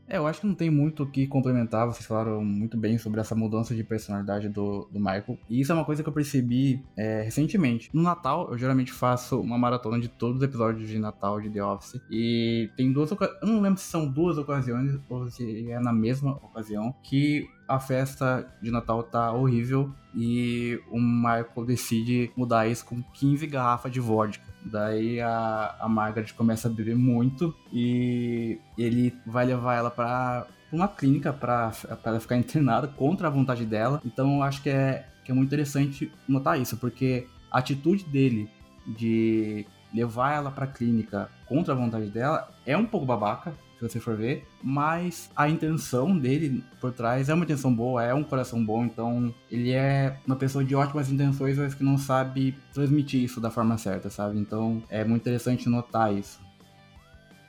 [0.09, 3.21] É, eu acho que não tem muito o que complementar, vocês falaram muito bem sobre
[3.21, 5.39] essa mudança de personalidade do, do Michael.
[5.49, 7.91] E isso é uma coisa que eu percebi é, recentemente.
[7.93, 11.65] No Natal, eu geralmente faço uma maratona de todos os episódios de Natal de The
[11.65, 12.01] Office.
[12.11, 15.93] E tem duas ocasiões, eu não lembro se são duas ocasiões ou se é na
[15.93, 22.85] mesma ocasião, que a festa de Natal tá horrível e o Michael decide mudar isso
[22.85, 24.45] com 15 garrafas de vodka.
[24.65, 30.89] Daí a, a Margaret começa a beber muito e ele vai levar ela pra uma
[30.89, 31.73] clínica para
[32.05, 34.01] ela ficar internada contra a vontade dela.
[34.05, 38.49] Então eu acho que é, que é muito interessante notar isso, porque a atitude dele
[38.87, 44.01] de levar ela pra clínica contra a vontade dela é um pouco babaca, se você
[44.01, 48.65] for ver, mas a intenção dele por trás é uma intenção boa, é um coração
[48.65, 53.41] bom, então ele é uma pessoa de ótimas intenções, mas que não sabe transmitir isso
[53.41, 54.39] da forma certa, sabe?
[54.39, 56.44] Então é muito interessante notar isso.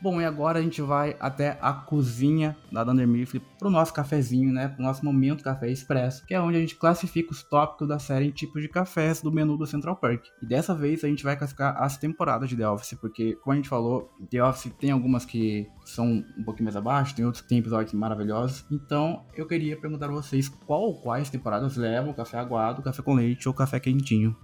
[0.01, 4.51] Bom, e agora a gente vai até a cozinha da Dunder Mifflin pro nosso cafezinho,
[4.51, 4.67] né?
[4.67, 8.27] Pro nosso momento café expresso, que é onde a gente classifica os tópicos da série
[8.27, 10.25] em tipos de cafés do menu do Central Park.
[10.41, 13.55] E dessa vez a gente vai classificar as temporadas de The Office, porque, como a
[13.55, 17.49] gente falou, The Office tem algumas que são um pouquinho mais abaixo, tem outros que
[17.49, 18.65] tem episódios maravilhosos.
[18.69, 23.13] Então, eu queria perguntar a vocês qual ou quais temporadas levam café aguado, café com
[23.13, 24.35] leite ou café quentinho.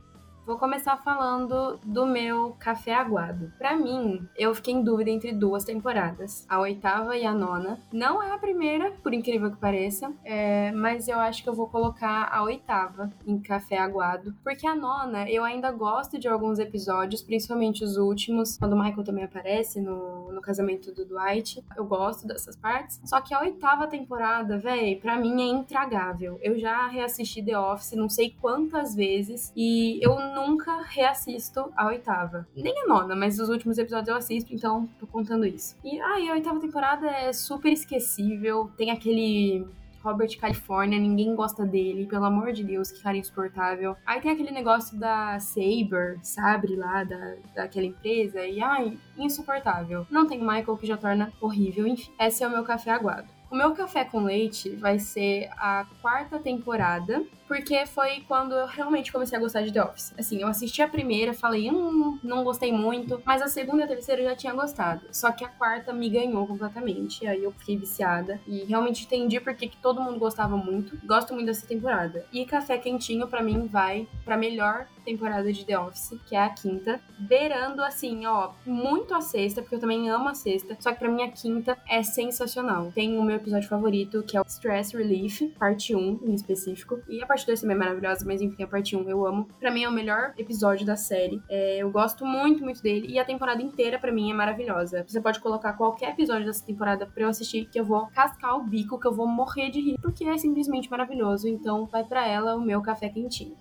[0.45, 3.53] Vou começar falando do meu café aguado.
[3.59, 7.79] Para mim, eu fiquei em dúvida entre duas temporadas, a oitava e a nona.
[7.91, 11.67] Não é a primeira, por incrível que pareça, é, mas eu acho que eu vou
[11.67, 17.21] colocar a oitava em café aguado, porque a nona eu ainda gosto de alguns episódios,
[17.21, 21.63] principalmente os últimos, quando o Michael também aparece no, no casamento do Dwight.
[21.77, 22.99] Eu gosto dessas partes.
[23.05, 26.39] Só que a oitava temporada, véi, para mim é intragável.
[26.41, 32.47] Eu já reassisti The Office não sei quantas vezes e eu nunca reassisto a oitava.
[32.55, 35.75] Nem a nona, mas os últimos episódios eu assisto, então tô contando isso.
[35.83, 39.65] E ai, a oitava temporada é super esquecível, tem aquele
[40.03, 43.95] Robert California, ninguém gosta dele, pelo amor de Deus, que cara insuportável.
[44.05, 50.05] Aí tem aquele negócio da Saber, Sabre lá, da, daquela empresa, e ai, insuportável.
[50.09, 52.11] Não tem Michael que já torna horrível, enfim.
[52.19, 53.27] Esse é o meu café aguado.
[53.51, 59.11] O meu café com leite vai ser a quarta temporada, porque foi quando eu realmente
[59.11, 60.13] comecei a gostar de The Office.
[60.17, 63.87] Assim, eu assisti a primeira, falei, hum, não gostei muito, mas a segunda e a
[63.89, 65.01] terceira eu já tinha gostado.
[65.11, 69.67] Só que a quarta me ganhou completamente, aí eu fiquei viciada e realmente entendi porque
[69.67, 70.97] que todo mundo gostava muito.
[71.05, 72.25] Gosto muito dessa temporada.
[72.31, 76.49] E Café Quentinho, para mim, vai pra melhor temporada de The Office, que é a
[76.49, 80.99] quinta, beirando assim, ó, muito a sexta, porque eu também amo a sexta, só que
[80.99, 82.91] pra mim a quinta é sensacional.
[82.93, 86.99] Tem o meu episódio favorito, que é o Stress Relief, parte 1 em específico.
[87.07, 89.47] E a parte 2 também é maravilhosa, mas enfim, a parte 1 eu amo.
[89.59, 91.41] Pra mim é o melhor episódio da série.
[91.49, 93.07] É, eu gosto muito, muito dele.
[93.09, 95.03] E a temporada inteira, pra mim, é maravilhosa.
[95.07, 98.63] Você pode colocar qualquer episódio dessa temporada pra eu assistir, que eu vou cascar o
[98.63, 101.47] bico, que eu vou morrer de rir, porque é simplesmente maravilhoso.
[101.47, 103.55] Então vai pra ela o meu café quentinho.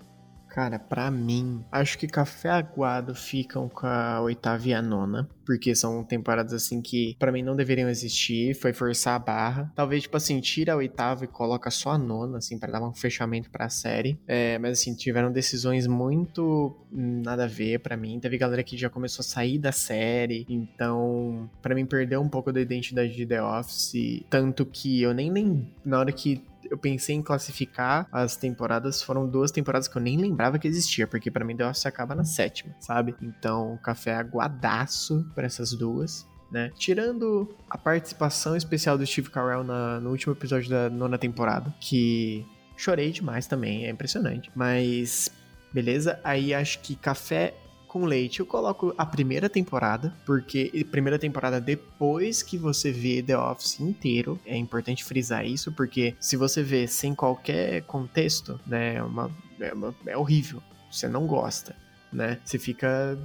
[0.51, 5.29] Cara, pra mim, acho que Café Aguado ficam com a oitava e a nona.
[5.47, 8.55] Porque são temporadas assim que, pra mim, não deveriam existir.
[8.55, 9.73] Foi forçar a barra.
[9.75, 12.93] Talvez, tipo assim, tira a oitava e coloca só a nona, assim, para dar um
[12.93, 14.19] fechamento pra série.
[14.27, 18.19] É, mas assim, tiveram decisões muito nada a ver pra mim.
[18.21, 20.47] Teve galera que já começou a sair da série.
[20.49, 24.25] Então, pra mim, perdeu um pouco da identidade de The Office.
[24.29, 25.67] Tanto que eu nem lembro.
[25.85, 30.17] Na hora que eu pensei em classificar as temporadas, foram duas temporadas que eu nem
[30.17, 33.15] lembrava que existia, porque para mim The Office acaba na sétima, sabe?
[33.21, 36.29] Então, café aguadaço para essas duas.
[36.51, 36.71] Né?
[36.77, 42.45] Tirando a participação especial do Steve Carell na, no último episódio da nona temporada, que
[42.77, 44.51] chorei demais também, é impressionante.
[44.53, 45.31] Mas,
[45.73, 46.19] beleza?
[46.25, 47.55] Aí acho que Café
[47.91, 53.37] com leite, eu coloco a primeira temporada, porque primeira temporada depois que você vê The
[53.37, 59.03] Office inteiro, é importante frisar isso, porque se você vê sem qualquer contexto, né, é,
[59.03, 61.75] uma, é, uma, é horrível, você não gosta,
[62.13, 63.19] né, você fica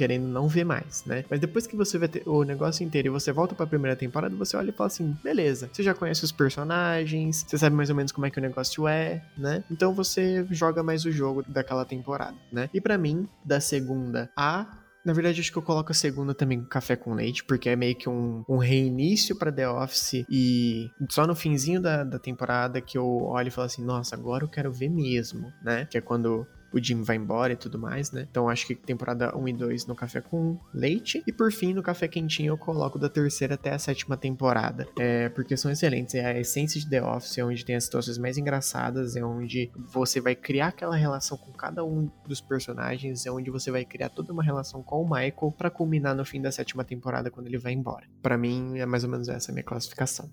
[0.00, 1.26] querendo não ver mais, né?
[1.28, 4.34] Mas depois que você vê o negócio inteiro e você volta para a primeira temporada,
[4.34, 7.96] você olha e fala assim: beleza, você já conhece os personagens, você sabe mais ou
[7.96, 9.62] menos como é que o negócio é, né?
[9.70, 12.70] Então você joga mais o jogo daquela temporada, né?
[12.72, 16.60] E para mim, da segunda a na verdade, acho que eu coloco a segunda também
[16.60, 20.90] com café com leite, porque é meio que um, um reinício para The Office e
[21.08, 24.48] só no finzinho da, da temporada que eu olho e falo assim, nossa, agora eu
[24.48, 25.86] quero ver mesmo, né?
[25.90, 28.26] Que é quando o Jim vai embora e tudo mais, né?
[28.30, 31.22] Então acho que temporada 1 e 2 no café com leite.
[31.26, 34.86] E por fim, no café quentinho, eu coloco da terceira até a sétima temporada.
[34.98, 36.14] É, porque são excelentes.
[36.14, 39.70] É a essência de The Office, é onde tem as situações mais engraçadas, é onde
[39.92, 44.08] você vai criar aquela relação com cada um dos personagens, é onde você vai criar
[44.08, 47.58] toda uma relação com o Michael para culminar no fim da sétima temporada quando ele
[47.58, 48.06] vai embora.
[48.22, 50.30] Para mim, é mais ou menos essa a minha classificação.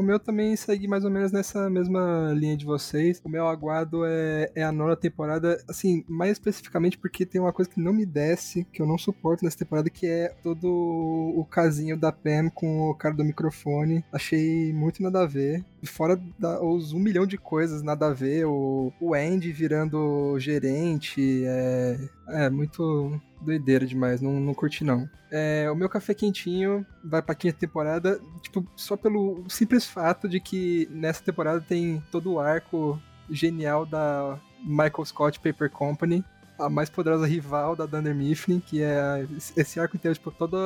[0.00, 3.20] O meu também segue mais ou menos nessa mesma linha de vocês.
[3.22, 7.70] O meu aguardo é, é a nona temporada, assim, mais especificamente porque tem uma coisa
[7.70, 11.98] que não me desce, que eu não suporto nessa temporada, que é todo o casinho
[11.98, 14.02] da Pam com o cara do microfone.
[14.10, 15.62] Achei muito nada a ver.
[15.84, 21.44] Fora da, os um milhão de coisas nada a ver, o, o Andy virando gerente,
[21.44, 21.98] é,
[22.32, 25.08] é muito doideira demais, não, não curti não.
[25.30, 30.40] É, o meu café quentinho vai pra quinta temporada, tipo, só pelo simples fato de
[30.40, 36.24] que nessa temporada tem todo o arco genial da Michael Scott Paper Company,
[36.58, 40.58] a mais poderosa rival da Dunder Mifflin, que é esse arco inteiro, tipo, toda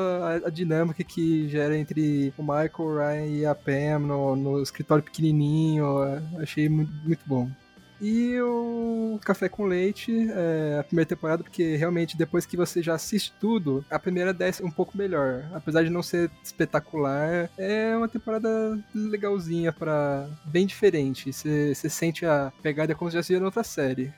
[0.45, 5.05] a, dinâmica que gera entre o Michael, o Ryan e a Pam no, no escritório
[5.05, 5.87] pequenininho,
[6.39, 7.49] achei muito, muito bom.
[8.01, 12.95] E o Café com Leite, é, a primeira temporada, porque realmente depois que você já
[12.95, 15.45] assiste tudo, a primeira desce um pouco melhor.
[15.55, 21.33] Apesar de não ser espetacular, é uma temporada legalzinha para bem diferente.
[21.33, 24.13] Você sente a pegada como se já seja outra série.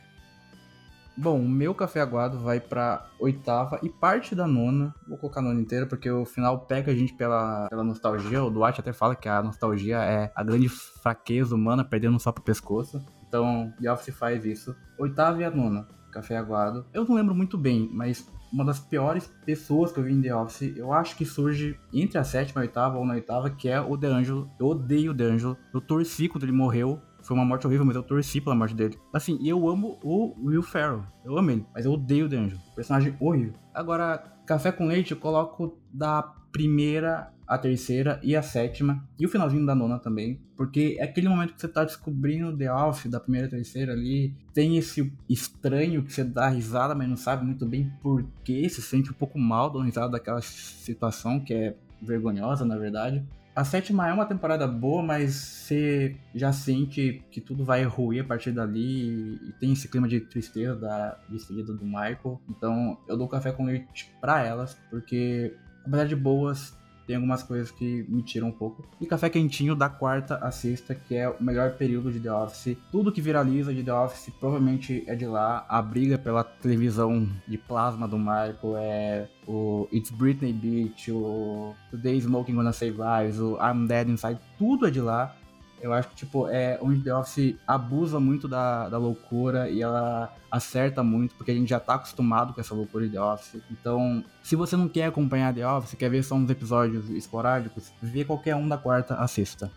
[1.19, 4.95] Bom, o meu café aguado vai pra oitava e parte da nona.
[5.09, 8.45] Vou colocar a nona inteira, porque o final pega a gente pela, pela nostalgia.
[8.45, 12.45] O Duarte até fala que a nostalgia é a grande fraqueza humana, perdendo só pro
[12.45, 13.03] pescoço.
[13.29, 14.75] Então, The Office faz isso.
[14.99, 16.87] Oitava e a nona, Café Aguado.
[16.93, 20.35] Eu não lembro muito bem, mas uma das piores pessoas que eu vi em The
[20.35, 23.69] Office, eu acho que surge entre a sétima e a oitava ou na oitava, que
[23.69, 24.51] é o DeAngelo.
[24.59, 25.57] Eu odeio o DeAngelo.
[25.75, 27.01] Eu torci quando ele morreu.
[27.23, 28.97] Foi uma morte horrível, mas eu torci pela morte dele.
[29.13, 31.03] Assim, eu amo o Will Ferrell.
[31.25, 32.61] Eu amo ele, mas eu odeio o DeAngelo.
[32.75, 33.55] Personagem horrível.
[33.75, 36.23] Agora, Café com Leite eu coloco da
[36.57, 41.29] primeira a terceira e a sétima, e o finalzinho da nona também, porque é aquele
[41.29, 46.03] momento que você tá descobrindo The Office da primeira e terceira ali, tem esse estranho
[46.03, 49.39] que você dá risada, mas não sabe muito bem por que, se sente um pouco
[49.39, 53.23] mal dando risada daquela situação que é vergonhosa, na verdade.
[53.55, 58.25] A sétima é uma temporada boa, mas você já sente que tudo vai ruir a
[58.25, 62.39] partir dali e tem esse clima de tristeza da despedida do Michael.
[62.51, 65.55] Então eu dou café com leite pra elas, porque
[65.87, 68.85] apesar de boas, tem algumas coisas que me tiram um pouco.
[69.01, 72.77] E Café Quentinho da quarta a sexta, que é o melhor período de The Office.
[72.91, 75.65] Tudo que viraliza de The Office provavelmente é de lá.
[75.69, 82.19] A briga pela televisão de plasma do Michael é o It's Britney Beach, o Today
[82.21, 85.37] Smoking Gonna Save Lives, o I'm Dead Inside, tudo é de lá.
[85.81, 90.35] Eu acho que, tipo, é onde The Office abusa muito da, da loucura e ela
[90.51, 93.63] acerta muito, porque a gente já tá acostumado com essa loucura de The Office.
[93.71, 98.25] Então, se você não quer acompanhar The Office, quer ver só uns episódios esporádicos, vê
[98.25, 99.71] qualquer um da quarta a sexta.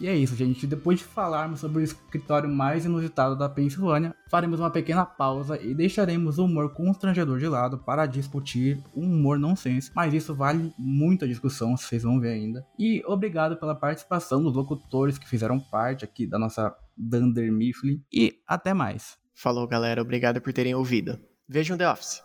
[0.00, 0.66] E é isso, gente.
[0.66, 5.74] Depois de falarmos sobre o escritório mais inusitado da Pensilvânia, faremos uma pequena pausa e
[5.74, 9.90] deixaremos o humor constrangedor de lado para discutir um humor nonsense.
[9.94, 12.66] Mas isso vale muita discussão, vocês vão ver ainda.
[12.78, 18.02] E obrigado pela participação dos locutores que fizeram parte aqui da nossa Dunder Mifflin.
[18.10, 19.18] E até mais.
[19.34, 20.00] Falou, galera.
[20.00, 21.20] Obrigado por terem ouvido.
[21.46, 22.22] Vejam The Office.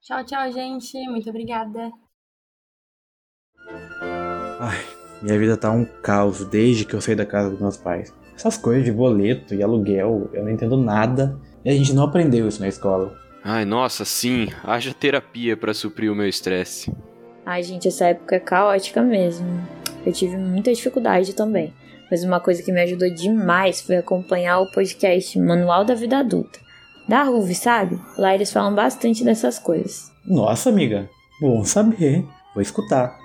[0.00, 0.98] Tchau, tchau, gente.
[1.08, 1.92] Muito obrigada.
[4.60, 8.12] Ai, minha vida tá um caos desde que eu saí da casa dos meus pais.
[8.34, 11.38] Essas coisas de boleto e aluguel, eu não entendo nada.
[11.64, 13.16] E a gente não aprendeu isso na escola.
[13.44, 14.48] Ai, nossa, sim.
[14.64, 16.92] Haja terapia pra suprir o meu estresse.
[17.46, 19.46] Ai, gente, essa época é caótica mesmo.
[20.04, 21.72] Eu tive muita dificuldade também.
[22.10, 26.60] Mas uma coisa que me ajudou demais foi acompanhar o podcast Manual da Vida Adulta.
[27.08, 27.98] Da Ruve, sabe?
[28.18, 30.12] Lá eles falam bastante dessas coisas.
[30.24, 31.08] Nossa, amiga.
[31.40, 32.24] Bom saber.
[32.54, 33.21] Vou escutar.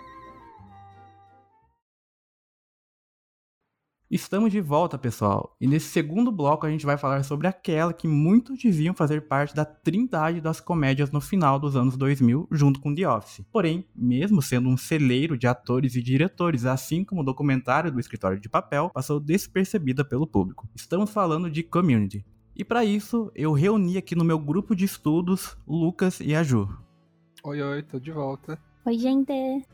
[4.09, 8.07] Estamos de volta, pessoal, e nesse segundo bloco a gente vai falar sobre aquela que
[8.07, 12.95] muitos diziam fazer parte da trindade das comédias no final dos anos 2000, junto com
[12.95, 13.45] The Office.
[13.51, 18.39] Porém, mesmo sendo um celeiro de atores e diretores, assim como o documentário do Escritório
[18.39, 20.69] de Papel, passou despercebida pelo público.
[20.73, 22.25] Estamos falando de Community.
[22.55, 26.69] E para isso, eu reuni aqui no meu grupo de estudos Lucas e a Ju.
[27.43, 28.57] Oi, oi, tô de volta.
[28.85, 29.67] Oi, gente.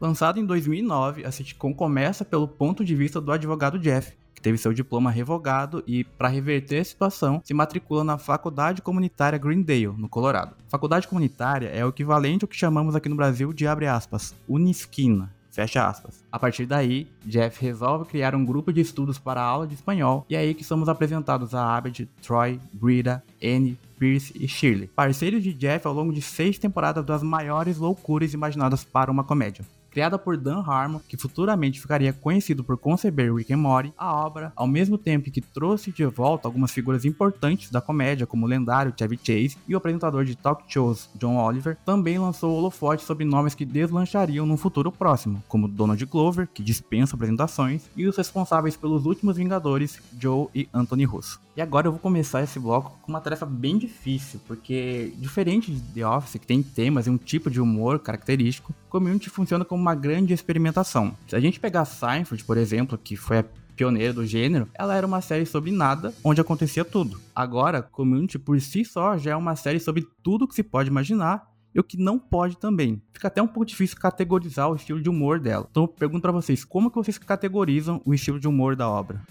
[0.00, 4.56] Lançado em 2009, a sitcom começa pelo ponto de vista do advogado Jeff, que teve
[4.56, 10.08] seu diploma revogado e, para reverter a situação, se matricula na Faculdade Comunitária Greendale, no
[10.08, 10.56] Colorado.
[10.68, 15.30] Faculdade Comunitária é o equivalente ao que chamamos aqui no Brasil de, abre aspas, Unisquina,
[15.50, 16.24] Fecha aspas.
[16.30, 20.24] A partir daí, Jeff resolve criar um grupo de estudos para a aula de espanhol
[20.30, 25.42] e é aí que somos apresentados a Abed, Troy, Brita, Annie, Pierce e Shirley, parceiros
[25.42, 29.66] de Jeff ao longo de seis temporadas das maiores loucuras imaginadas para uma comédia.
[29.90, 34.52] Criada por Dan Harmon, que futuramente ficaria conhecido por conceber Rick and Morty, a obra,
[34.54, 38.94] ao mesmo tempo que trouxe de volta algumas figuras importantes da comédia, como o lendário
[38.96, 43.54] Chevy Chase e o apresentador de talk shows John Oliver, também lançou holofote sobre nomes
[43.54, 49.06] que deslanchariam num futuro próximo, como Donald Glover, que dispensa apresentações, e os responsáveis pelos
[49.06, 51.40] últimos Vingadores, Joe e Anthony Russo.
[51.56, 55.80] E agora eu vou começar esse bloco com uma tarefa bem difícil, porque diferente de
[55.80, 59.94] The Office, que tem temas e um tipo de humor característico, Community funciona como uma
[59.94, 61.16] grande experimentação.
[61.28, 63.44] Se a gente pegar Seinfeld, por exemplo, que foi a
[63.76, 67.18] pioneira do gênero, ela era uma série sobre nada, onde acontecia tudo.
[67.34, 71.48] Agora, Community por si só já é uma série sobre tudo que se pode imaginar
[71.74, 73.00] e o que não pode também.
[73.12, 75.66] Fica até um pouco difícil categorizar o estilo de humor dela.
[75.70, 79.22] Então eu pergunto para vocês, como que vocês categorizam o estilo de humor da obra?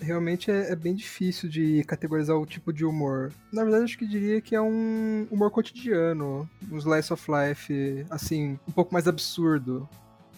[0.00, 3.32] Realmente é, é, bem difícil de categorizar o tipo de humor.
[3.52, 8.58] Na verdade, acho que diria que é um humor cotidiano, um slice of life, assim,
[8.68, 9.88] um pouco mais absurdo.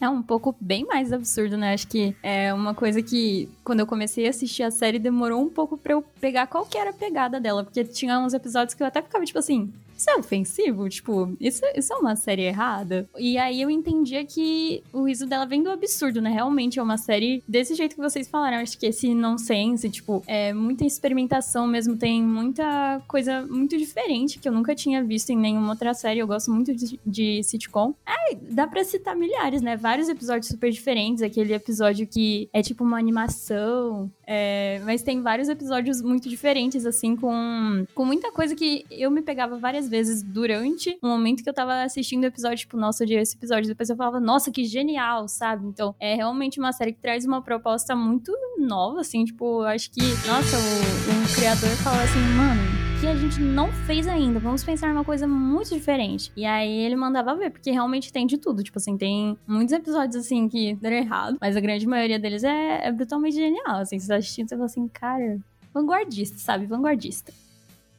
[0.01, 1.75] É um pouco bem mais absurdo, né?
[1.75, 5.51] Acho que é uma coisa que, quando eu comecei a assistir a série, demorou um
[5.51, 7.63] pouco pra eu pegar qual que era a pegada dela.
[7.63, 9.71] Porque tinha uns episódios que eu até ficava, tipo assim,
[10.01, 10.89] isso é ofensivo?
[10.89, 13.07] Tipo, isso, isso é uma série errada?
[13.19, 16.31] E aí eu entendia que o riso dela vem do absurdo, né?
[16.31, 18.59] Realmente é uma série desse jeito que vocês falaram.
[18.59, 24.49] Acho que esse nonsense, tipo, é muita experimentação mesmo, tem muita coisa muito diferente que
[24.49, 26.21] eu nunca tinha visto em nenhuma outra série.
[26.21, 27.95] Eu gosto muito de, de sitcom.
[28.07, 29.77] É, dá pra citar milhares, né?
[29.77, 31.23] Vários episódios super diferentes.
[31.23, 34.11] Aquele episódio que é tipo uma animação.
[34.33, 39.23] É, mas tem vários episódios muito diferentes, assim, com, com muita coisa que eu me
[39.23, 43.19] pegava várias vezes durante o momento que eu tava assistindo o episódio, tipo, nossa, eu
[43.19, 43.67] esse episódio.
[43.67, 45.67] Depois eu falava, nossa, que genial, sabe?
[45.67, 50.01] Então, é realmente uma série que traz uma proposta muito nova, assim, tipo, acho que,
[50.01, 54.39] nossa, o, o criador fala assim, mano, que a gente não fez ainda.
[54.39, 56.31] Vamos pensar numa coisa muito diferente.
[56.37, 58.63] E aí ele mandava ver, porque realmente tem de tudo.
[58.63, 62.87] Tipo assim, tem muitos episódios assim que deram errado, mas a grande maioria deles é,
[62.87, 63.77] é brutalmente genial.
[63.77, 65.39] Assim, você tá assistindo, você fala assim, cara,
[65.73, 66.67] vanguardista, sabe?
[66.67, 67.33] Vanguardista.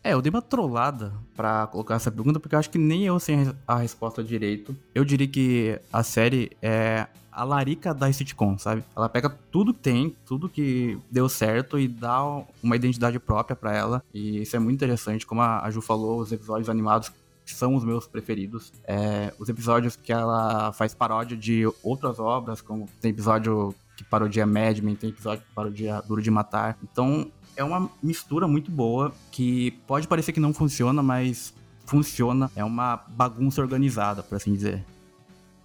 [0.03, 3.19] É, eu dei uma trollada pra colocar essa pergunta, porque eu acho que nem eu
[3.19, 3.37] sei
[3.67, 4.75] a resposta direito.
[4.93, 8.83] Eu diria que a série é a larica da sitcom, sabe?
[8.95, 12.23] Ela pega tudo que tem, tudo que deu certo e dá
[12.61, 14.03] uma identidade própria para ela.
[14.13, 17.11] E isso é muito interessante, como a Ju falou, os episódios animados
[17.45, 18.71] são os meus preferidos.
[18.85, 24.45] É, os episódios que ela faz paródia de outras obras, como tem episódio que parodia
[24.45, 26.77] Mad Men, tem episódio que parodia Duro de Matar.
[26.83, 31.53] Então, é uma mistura muito boa que pode parecer que não funciona, mas
[31.85, 32.49] funciona.
[32.55, 34.83] É uma bagunça organizada, por assim dizer.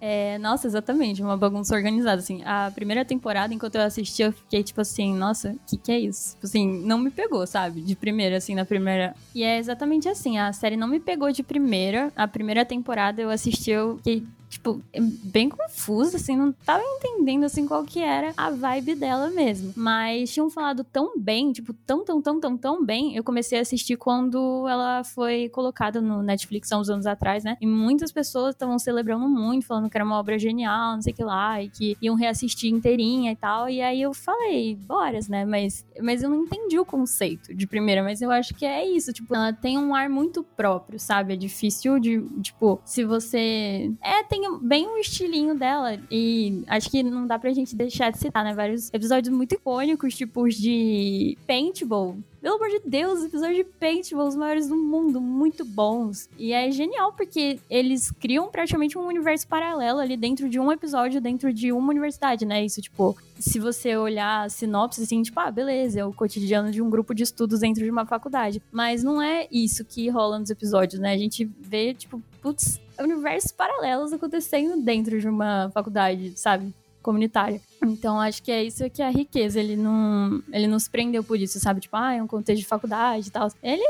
[0.09, 2.41] É, nossa, exatamente, uma bagunça organizada, assim.
[2.45, 5.99] A primeira temporada, enquanto eu assisti, eu fiquei tipo assim, nossa, o que que é
[5.99, 6.35] isso?
[6.35, 7.81] Tipo assim, não me pegou, sabe?
[7.81, 9.17] De primeira, assim, na primeira.
[9.35, 12.13] E é exatamente assim, a série não me pegou de primeira.
[12.15, 17.45] A primeira temporada eu assisti, eu fiquei tipo, é bem confusa, assim, não tava entendendo,
[17.45, 19.73] assim, qual que era a vibe dela mesmo.
[19.77, 23.17] Mas tinham falado tão bem, tipo, tão, tão, tão, tão, tão bem.
[23.17, 27.57] Eu comecei a assistir quando ela foi colocada no Netflix há uns anos atrás, né?
[27.61, 31.17] E muitas pessoas estavam celebrando muito, falando que era uma obra genial, não sei o
[31.17, 33.69] que lá, e que iam reassistir inteirinha e tal.
[33.69, 35.45] E aí eu falei, boras, né?
[35.45, 39.13] Mas, mas eu não entendi o conceito de primeira, mas eu acho que é isso,
[39.13, 41.35] tipo, ela tem um ar muito próprio, sabe?
[41.35, 43.93] É difícil de, tipo, se você.
[44.03, 45.99] É, tem bem o estilinho dela.
[46.11, 48.55] E acho que não dá pra gente deixar de citar, né?
[48.55, 52.17] Vários episódios muito icônicos, tipos de Paintball.
[52.41, 56.29] Pelo amor de Deus, episódios de Paintball, os maiores do mundo, muito bons.
[56.39, 61.21] E é genial porque eles criam praticamente um universo paralelo ali dentro de um episódio,
[61.21, 62.65] dentro de uma universidade, né?
[62.65, 66.81] Isso, tipo, se você olhar a sinopse, assim, tipo, ah, beleza, é o cotidiano de
[66.81, 68.63] um grupo de estudos dentro de uma faculdade.
[68.71, 71.13] Mas não é isso que rola nos episódios, né?
[71.15, 76.75] A gente vê, tipo, putz, universos paralelos acontecendo dentro de uma faculdade, sabe?
[77.03, 77.61] Comunitária.
[77.85, 79.61] Então, acho que é isso que é a riqueza.
[79.61, 81.81] Ele não, ele não se prendeu por isso, sabe?
[81.81, 83.49] Tipo, ah, é um contexto de faculdade e tal.
[83.63, 83.85] Ele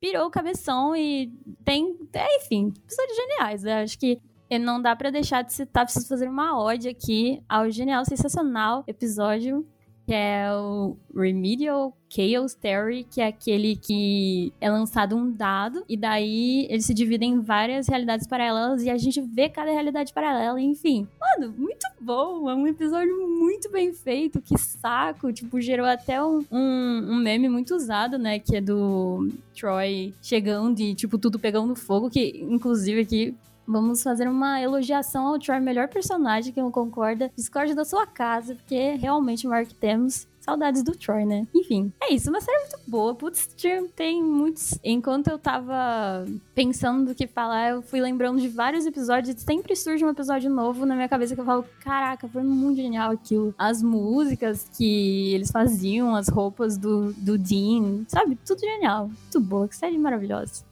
[0.00, 1.32] pirou o cabeção e
[1.64, 3.64] tem, é, enfim, episódios geniais.
[3.64, 4.20] Eu acho que
[4.58, 9.66] não dá para deixar de citar, preciso fazer uma ode aqui ao genial, sensacional episódio
[10.06, 15.96] que é o Remedial Chaos Theory, que é aquele que é lançado um dado e
[15.96, 20.60] daí ele se divide em várias realidades paralelas e a gente vê cada realidade paralela,
[20.60, 21.08] enfim.
[21.20, 26.44] Mano, muito bom, é um episódio muito bem feito, que saco, tipo, gerou até um,
[26.50, 29.28] um, um meme muito usado, né, que é do
[29.58, 33.34] Troy chegando e, tipo, tudo pegando fogo, que inclusive aqui
[33.66, 37.30] Vamos fazer uma elogiação ao Troy, melhor personagem, que não concorda.
[37.36, 40.26] Discorde da sua casa, porque realmente o maior que temos.
[40.44, 41.46] Saudades do Troy, né?
[41.54, 42.28] Enfim, é isso.
[42.28, 43.14] Uma série muito boa.
[43.14, 43.48] Putz,
[43.96, 44.78] tem muitos.
[44.84, 49.40] Enquanto eu tava pensando do que falar, eu fui lembrando de vários episódios.
[49.40, 53.12] Sempre surge um episódio novo na minha cabeça que eu falo: caraca, foi muito genial
[53.12, 53.54] aquilo.
[53.56, 58.36] As músicas que eles faziam, as roupas do, do Dean, sabe?
[58.44, 59.06] Tudo genial.
[59.06, 59.66] Muito boa.
[59.66, 60.62] Que série maravilhosa.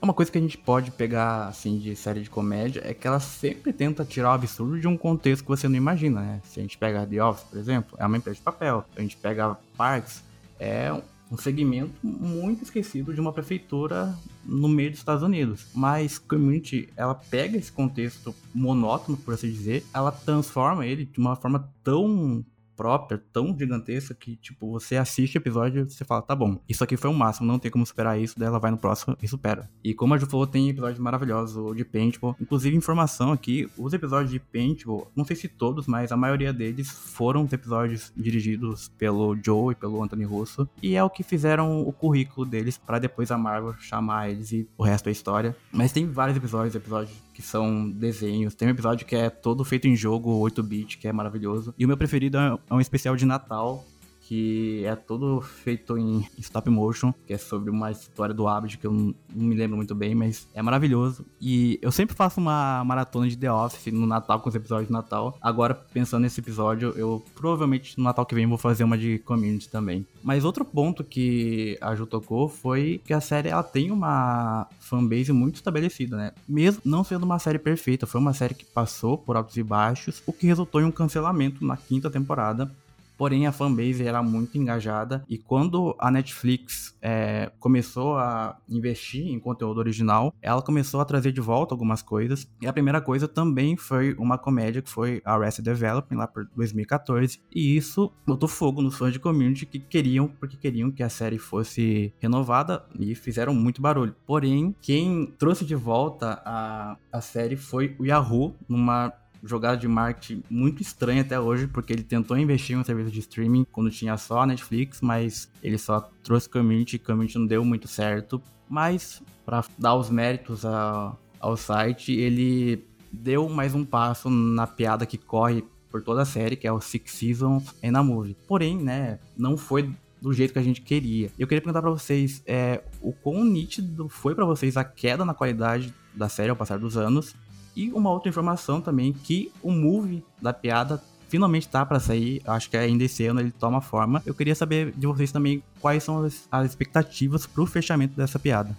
[0.00, 3.18] Uma coisa que a gente pode pegar, assim, de série de comédia é que ela
[3.18, 6.40] sempre tenta tirar o absurdo de um contexto que você não imagina, né?
[6.44, 8.84] Se a gente pega The Office, por exemplo, é uma empresa de papel.
[8.96, 10.22] A gente pega Parks,
[10.58, 10.92] é
[11.30, 15.66] um segmento muito esquecido de uma prefeitura no meio dos Estados Unidos.
[15.74, 21.34] Mas Community, ela pega esse contexto monótono, por assim dizer, ela transforma ele de uma
[21.34, 22.44] forma tão
[22.78, 26.84] própria, tão gigantesca, que, tipo, você assiste o episódio e você fala, tá bom, isso
[26.84, 29.26] aqui foi o máximo, não tem como superar isso, daí ela vai no próximo e
[29.26, 29.68] supera.
[29.82, 32.36] E como a Ju falou, tem episódios maravilhosos de Paintball.
[32.40, 36.88] Inclusive, informação aqui, os episódios de Paintball, não sei se todos, mas a maioria deles
[36.88, 41.82] foram os episódios dirigidos pelo Joe e pelo Anthony Russo, e é o que fizeram
[41.82, 45.56] o currículo deles para depois a Marvel chamar eles e o resto é história.
[45.72, 48.52] Mas tem vários episódios, episódios que são desenhos.
[48.52, 51.72] Tem um episódio que é todo feito em jogo 8-bit, que é maravilhoso.
[51.78, 53.86] E o meu preferido é um especial de Natal,
[54.28, 58.86] que é todo feito em stop motion, que é sobre uma história do Abed que
[58.86, 61.24] eu não, me lembro muito bem, mas é maravilhoso.
[61.40, 64.92] E eu sempre faço uma maratona de The Office no Natal, com os episódios de
[64.92, 65.38] Natal.
[65.40, 69.70] Agora, pensando nesse episódio, eu provavelmente no Natal que vem vou fazer uma de Community
[69.70, 70.06] também.
[70.22, 75.32] Mas outro ponto que a Ju tocou foi que a série ela tem uma fanbase
[75.32, 76.32] muito estabelecida, né?
[76.46, 80.22] Mesmo não sendo uma série perfeita, foi uma série que passou por altos e baixos,
[80.26, 82.70] o que resultou em um cancelamento na quinta temporada
[83.18, 85.24] porém a fanbase era muito engajada.
[85.28, 91.32] E quando a Netflix é, começou a investir em conteúdo original, ela começou a trazer
[91.32, 92.48] de volta algumas coisas.
[92.62, 97.40] E a primeira coisa também foi uma comédia que foi Arrested Development lá por 2014
[97.52, 101.38] e isso botou fogo nos fãs de Community que queriam porque queriam que a série
[101.38, 104.14] fosse renovada e fizeram muito barulho.
[104.24, 109.12] Porém, quem trouxe de volta a, a série foi o Yahoo numa
[109.42, 113.20] jogada de marketing muito estranha até hoje, porque ele tentou investir em um serviço de
[113.20, 117.64] streaming quando tinha só a Netflix, mas ele só trouxe community, e community não deu
[117.64, 118.42] muito certo.
[118.68, 125.06] Mas, para dar os méritos a, ao site, ele deu mais um passo na piada
[125.06, 128.36] que corre por toda a série, que é o Six Seasons and a Movie.
[128.46, 131.30] Porém, né, não foi do jeito que a gente queria.
[131.38, 135.32] Eu queria perguntar para vocês, é, o quão nítido foi para vocês a queda na
[135.32, 137.34] qualidade da série ao passar dos anos
[137.78, 142.68] e uma outra informação também, que o movie da piada finalmente tá para sair, acho
[142.68, 144.20] que ainda esse ano ele toma forma.
[144.26, 148.76] Eu queria saber de vocês também quais são as, as expectativas pro fechamento dessa piada.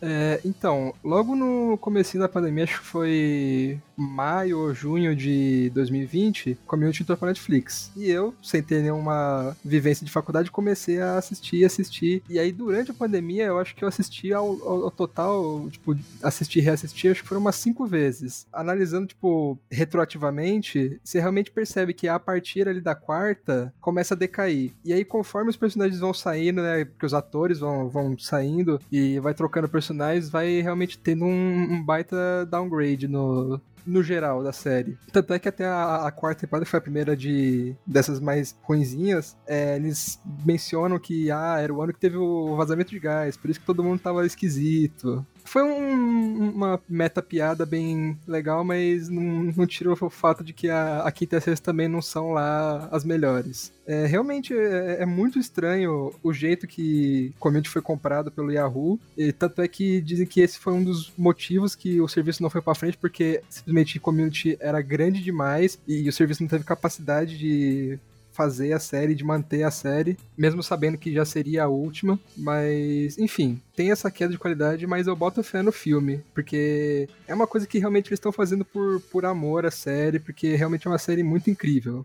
[0.00, 6.58] É, então, logo no começo da pandemia, acho que foi maio ou junho de 2020,
[6.66, 7.90] Community entrou pra Netflix.
[7.96, 12.22] E eu, sem ter nenhuma vivência de faculdade, comecei a assistir, assistir.
[12.28, 16.60] E aí, durante a pandemia, eu acho que eu assisti ao, ao, total, tipo, assistir
[16.60, 18.46] e reassistir, acho que foram umas cinco vezes.
[18.52, 24.72] Analisando, tipo, retroativamente, você realmente percebe que a partir ali da quarta, começa a decair.
[24.84, 29.18] E aí, conforme os personagens vão saindo, né, porque os atores vão, vão saindo e
[29.20, 34.96] vai trocando personagens, vai realmente tendo um, um baita downgrade no, no geral da série.
[35.12, 39.36] Tanto é que até a, a quarta temporada, foi a primeira de dessas mais ruinzinhas,
[39.46, 43.50] é, eles mencionam que ah, era o ano que teve o vazamento de gás, por
[43.50, 45.24] isso que todo mundo tava esquisito.
[45.44, 50.68] Foi um, uma meta piada bem legal, mas não, não tirou o fato de que
[50.70, 53.72] a, a quinta e a sexta também não são lá as melhores.
[53.86, 58.98] É, realmente é, é, muito estranho o jeito que Community foi comprado pelo Yahoo.
[59.16, 62.50] E tanto é que dizem que esse foi um dos motivos que o serviço não
[62.50, 67.38] foi para frente, porque simplesmente Community era grande demais e o serviço não teve capacidade
[67.38, 67.98] de
[68.34, 72.18] fazer a série, de manter a série, mesmo sabendo que já seria a última.
[72.36, 77.34] Mas, enfim, tem essa queda de qualidade, mas eu boto fé no filme, porque é
[77.34, 80.90] uma coisa que realmente eles estão fazendo por, por amor à série, porque realmente é
[80.90, 82.04] uma série muito incrível.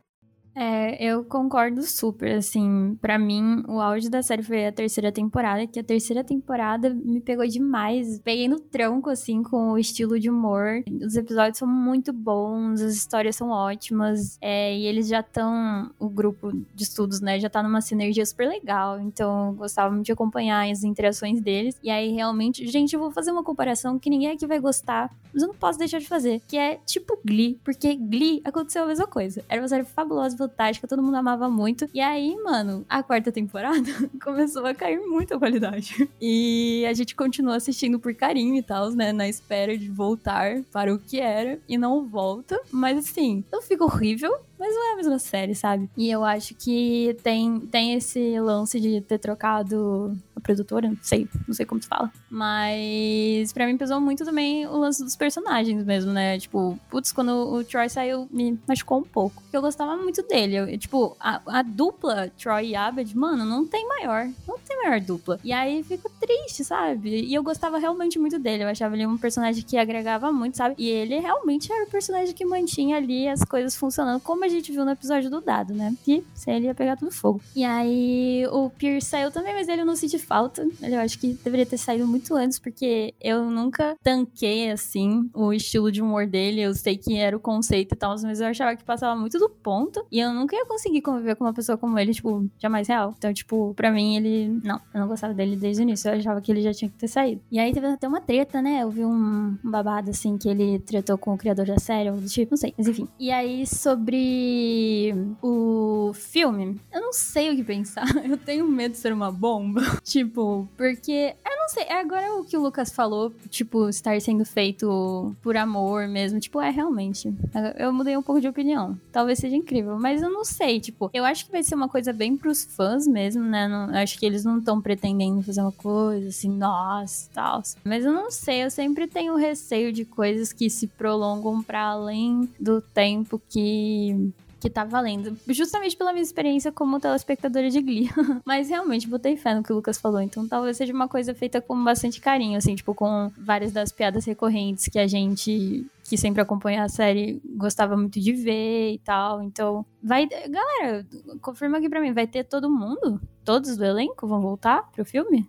[0.61, 5.65] É, eu concordo super, assim, para mim o auge da série foi a terceira temporada,
[5.65, 10.29] que a terceira temporada me pegou demais, peguei no tranco, assim, com o estilo de
[10.29, 15.91] humor, os episódios são muito bons, as histórias são ótimas, é, e eles já estão,
[15.97, 20.11] o grupo de estudos, né, já tá numa sinergia super legal, então gostava muito de
[20.11, 24.31] acompanhar as interações deles, e aí realmente, gente, eu vou fazer uma comparação que ninguém
[24.31, 27.95] aqui vai gostar, mas eu não posso deixar de fazer, que é tipo Glee, porque
[27.95, 31.87] Glee aconteceu a mesma coisa, era uma série fabulosa, fantástica, todo mundo amava muito.
[31.93, 33.89] E aí, mano, a quarta temporada
[34.21, 36.09] começou a cair muito a qualidade.
[36.19, 39.13] E a gente continua assistindo por carinho e tal, né?
[39.13, 42.59] Na espera de voltar para o que era e não volta.
[42.71, 45.89] Mas assim, não fica horrível, mas não é a mesma série, sabe?
[45.95, 51.53] E eu acho que tem, tem esse lance de ter trocado produtora, não sei, não
[51.53, 52.11] sei como se fala.
[52.29, 56.39] Mas para mim pesou muito também o lance dos personagens mesmo, né?
[56.39, 59.41] Tipo, putz, quando o Troy saiu, me machucou um pouco.
[59.41, 60.55] Porque eu gostava muito dele.
[60.55, 64.29] Eu, tipo, a, a, dupla Troy e Abed, mano, não tem maior.
[64.47, 65.39] Não tem maior dupla.
[65.43, 67.25] E aí fico triste, sabe?
[67.25, 68.63] E eu gostava realmente muito dele.
[68.63, 70.75] Eu achava ele um personagem que agregava muito, sabe?
[70.77, 74.71] E ele realmente era o personagem que mantinha ali as coisas funcionando como a gente
[74.71, 75.95] viu no episódio do dado, né?
[76.03, 77.41] Que sem ele ia pegar tudo fogo.
[77.55, 80.65] E aí o Pierce saiu também, mas ele eu não senti falta.
[80.83, 85.91] Eu acho que deveria ter saído muito antes, porque eu nunca tanquei assim o estilo
[85.91, 86.61] de humor dele.
[86.61, 89.49] Eu sei que era o conceito e tal, mas eu achava que passava muito do
[89.49, 90.05] ponto.
[90.11, 93.15] E eu nunca ia conseguir conviver com uma pessoa como ele, tipo, jamais real.
[93.17, 94.59] Então, tipo, pra mim, ele.
[94.63, 96.09] Não, eu não gostava dele desde o início.
[96.09, 97.41] Eu achava que ele já tinha que ter saído.
[97.51, 98.83] E aí teve até uma treta, né?
[98.83, 102.51] Eu vi um, babado assim que ele tretou com o criador da série, ou tipo,
[102.51, 102.73] não sei.
[102.77, 103.07] Mas enfim.
[103.19, 108.05] E aí, sobre o filme, eu não sei o que pensar.
[108.29, 109.81] Eu tenho medo de ser uma bomba.
[110.03, 111.83] tipo, porque eu não sei.
[111.83, 116.39] É agora o que o Lucas falou, tipo, estar sendo feito por amor mesmo.
[116.39, 117.33] Tipo, é realmente.
[117.77, 118.99] Eu mudei um pouco de opinião.
[119.11, 120.79] Talvez seja incrível, mas eu não sei.
[120.79, 123.67] Tipo, eu acho que vai ser uma coisa bem pros fãs mesmo, né?
[123.67, 127.61] Não, acho que eles não estão pretendendo fazer uma coisa assim, nossa, tal.
[127.83, 128.63] Mas eu não sei.
[128.63, 134.69] Eu sempre tenho receio de coisas que se prolongam para além do tempo que que
[134.69, 135.37] tá valendo.
[135.47, 138.09] Justamente pela minha experiência como telespectadora de Glee.
[138.45, 140.21] Mas realmente botei fé no que o Lucas falou.
[140.21, 144.25] Então talvez seja uma coisa feita com bastante carinho, assim, tipo, com várias das piadas
[144.25, 149.43] recorrentes que a gente que sempre acompanha a série gostava muito de ver e tal.
[149.43, 150.27] Então, vai.
[150.27, 151.05] Galera,
[151.39, 153.21] confirma aqui pra mim, vai ter todo mundo?
[153.45, 155.47] Todos do elenco vão voltar pro filme?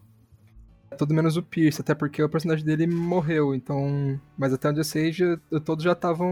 [0.98, 4.20] Tudo menos o Pierce, até porque o personagem dele morreu, então.
[4.36, 6.30] Mas até onde eu sei, já, todos já estavam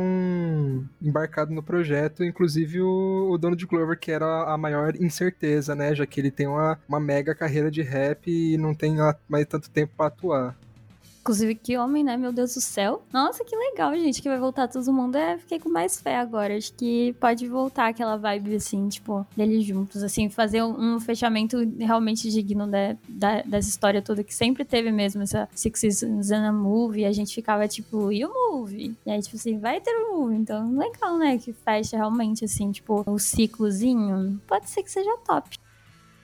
[1.00, 5.94] embarcados no projeto, inclusive o, o dono de Glover, que era a maior incerteza, né?
[5.94, 8.96] Já que ele tem uma, uma mega carreira de rap e não tem
[9.28, 10.56] mais tanto tempo para atuar.
[11.28, 12.16] Inclusive, que homem, né?
[12.16, 13.02] Meu Deus do céu.
[13.12, 15.16] Nossa, que legal, gente, que vai voltar todo mundo.
[15.16, 16.56] É, fiquei com mais fé agora.
[16.56, 22.30] Acho que pode voltar aquela vibe, assim, tipo, deles juntos, assim, fazer um, fechamento realmente
[22.30, 26.52] digno da, da, dessa história toda, que sempre teve mesmo essa Six Seasons and a
[26.52, 27.04] Movie.
[27.04, 28.96] A gente ficava, tipo, e o movie?
[29.04, 30.38] E aí, tipo assim, vai ter o um movie.
[30.38, 31.36] Então, legal, né?
[31.36, 34.40] Que fecha realmente, assim, tipo, o ciclozinho.
[34.46, 35.58] Pode ser que seja top.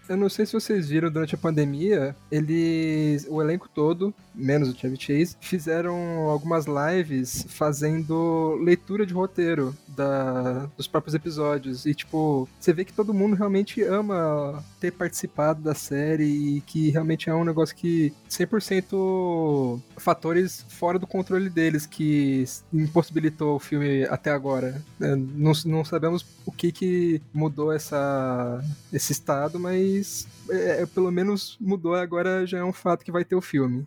[0.08, 3.26] Eu não sei se vocês viram durante a pandemia, eles.
[3.28, 10.68] O elenco todo menos o Chevy Chase, fizeram algumas lives fazendo leitura de roteiro da,
[10.76, 11.86] dos próprios episódios.
[11.86, 16.90] E, tipo, você vê que todo mundo realmente ama ter participado da série e que
[16.90, 24.04] realmente é um negócio que 100% fatores fora do controle deles que impossibilitou o filme
[24.04, 24.82] até agora.
[25.00, 28.62] É, não, não sabemos o que que mudou essa,
[28.92, 33.34] esse estado, mas é, pelo menos mudou, agora já é um fato que vai ter
[33.34, 33.86] o filme.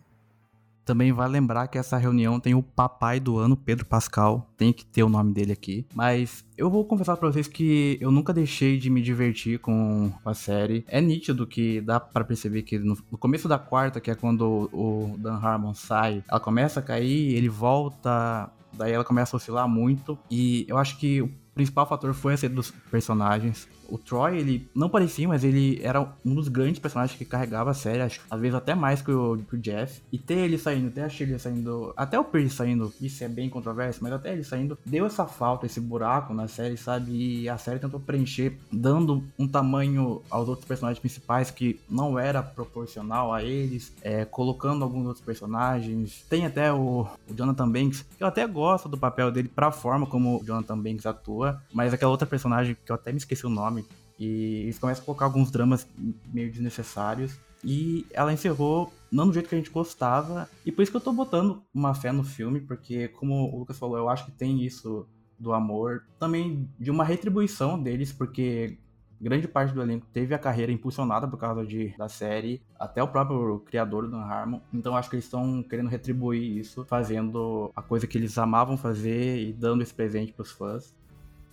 [0.88, 4.50] Também vai lembrar que essa reunião tem o papai do ano, Pedro Pascal.
[4.56, 5.84] Tem que ter o nome dele aqui.
[5.94, 10.32] Mas eu vou confessar pra vocês que eu nunca deixei de me divertir com a
[10.32, 10.86] série.
[10.88, 15.14] É nítido que dá para perceber que no, começo da quarta, que é quando o,
[15.18, 18.50] Dan Harmon sai, ela começa a cair, ele volta.
[18.72, 20.18] Daí ela começa a oscilar muito.
[20.30, 24.68] E eu acho que o principal fator foi a ser dos personagens o Troy, ele
[24.74, 28.40] não parecia, mas ele era um dos grandes personagens que carregava a série, acho, às
[28.40, 30.00] vezes até mais que o, que o Jeff.
[30.12, 33.48] E ter ele saindo, ter a Shirley saindo, até o Perry saindo, isso é bem
[33.48, 37.12] controverso, mas até ele saindo, deu essa falta, esse buraco na série, sabe?
[37.12, 42.42] E a série tentou preencher, dando um tamanho aos outros personagens principais que não era
[42.42, 46.24] proporcional a eles, é, colocando alguns outros personagens.
[46.28, 50.06] Tem até o, o Jonathan Banks, que eu até gosto do papel dele pra forma
[50.06, 53.50] como o Jonathan Banks atua, mas aquela outra personagem que eu até me esqueci o
[53.50, 53.77] nome,
[54.18, 55.86] e eles começam a colocar alguns dramas
[56.32, 57.38] meio desnecessários.
[57.64, 60.48] E ela encerrou não do jeito que a gente gostava.
[60.64, 63.78] E por isso que eu tô botando uma fé no filme, porque, como o Lucas
[63.78, 65.06] falou, eu acho que tem isso
[65.38, 66.04] do amor.
[66.18, 68.78] Também de uma retribuição deles, porque
[69.20, 73.08] grande parte do elenco teve a carreira impulsionada por causa de, da série, até o
[73.08, 74.60] próprio criador do Harmon.
[74.72, 79.42] Então acho que eles estão querendo retribuir isso, fazendo a coisa que eles amavam fazer
[79.42, 80.94] e dando esse presente pros fãs.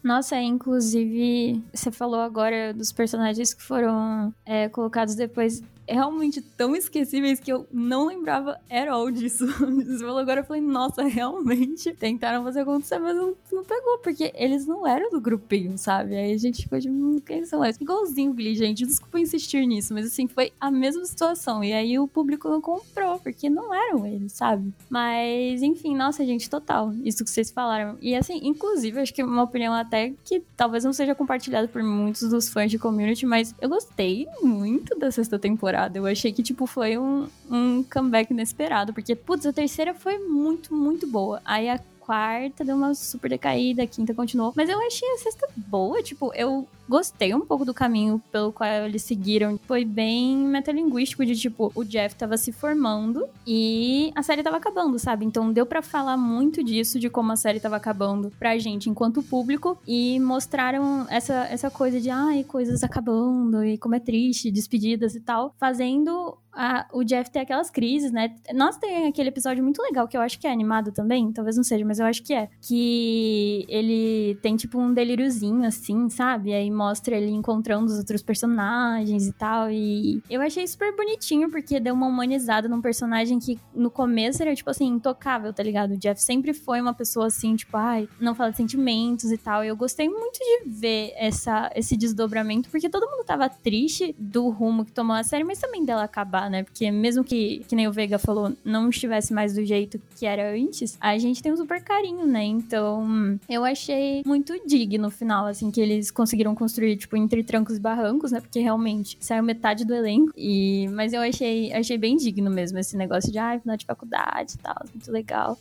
[0.05, 6.75] Nossa, é, inclusive, você falou agora dos personagens que foram é, colocados depois realmente tão
[6.75, 9.45] esquecíveis que eu não lembrava at all disso.
[9.85, 14.31] Você falou agora, eu falei, nossa, realmente tentaram fazer acontecer, mas não, não pegou, porque
[14.35, 16.15] eles não eram do grupinho, sabe?
[16.15, 17.79] Aí a gente ficou de, hum, quem são eles?
[17.79, 21.63] Igualzinho Glee, gente, desculpa insistir nisso, mas assim, foi a mesma situação.
[21.63, 24.73] E aí o público não comprou, porque não eram eles, sabe?
[24.89, 26.93] Mas, enfim, nossa, gente, total.
[27.03, 27.97] Isso que vocês falaram.
[28.01, 32.29] E assim, inclusive, acho que uma opinião até que talvez não seja compartilhada por muitos
[32.29, 35.97] dos fãs de community, mas eu gostei muito da sexta temporada temporada.
[35.97, 40.73] Eu achei que, tipo, foi um, um comeback inesperado, porque, putz, a terceira foi muito,
[40.73, 41.41] muito boa.
[41.43, 44.53] Aí a quarta deu uma super decaída, a quinta continuou.
[44.55, 48.69] Mas eu achei a sexta boa, tipo, eu gostei um pouco do caminho pelo qual
[48.69, 49.59] eles seguiram.
[49.65, 54.99] Foi bem metalinguístico de tipo, o Jeff tava se formando e a série tava acabando,
[54.99, 55.25] sabe?
[55.25, 59.23] Então deu para falar muito disso, de como a série tava acabando pra gente enquanto
[59.23, 65.15] público e mostraram essa, essa coisa de, ai, coisas acabando e como é triste, despedidas
[65.15, 68.35] e tal, fazendo a, o Jeff ter aquelas crises, né?
[68.53, 71.63] Nós tem aquele episódio muito legal que eu acho que é animado também, talvez não
[71.63, 72.49] seja, mas eu acho que é.
[72.61, 76.49] Que ele tem tipo um delíriozinho assim, sabe?
[76.49, 79.69] E aí mostra ele encontrando os outros personagens e tal.
[79.69, 84.55] E eu achei super bonitinho, porque deu uma humanizada num personagem que no começo era,
[84.55, 85.91] tipo assim, intocável, tá ligado?
[85.91, 89.63] O Jeff sempre foi uma pessoa assim, tipo, ai, não fala de sentimentos e tal.
[89.63, 94.49] E eu gostei muito de ver essa, esse desdobramento, porque todo mundo tava triste do
[94.49, 96.63] rumo que tomou a série, mas também dela acabar, né?
[96.63, 100.53] Porque mesmo que, que nem o Vega falou, não estivesse mais do jeito que era
[100.53, 102.43] antes, a gente tem um super carinho, né?
[102.43, 107.77] Então, eu achei muito digno no final, assim, que eles conseguiram construir, tipo, entre trancos
[107.77, 108.41] e barrancos, né?
[108.41, 110.31] Porque realmente saiu metade do elenco.
[110.35, 110.87] E...
[110.89, 114.57] Mas eu achei, achei bem digno mesmo esse negócio de, ah, final de faculdade e
[114.57, 115.57] tal, muito legal.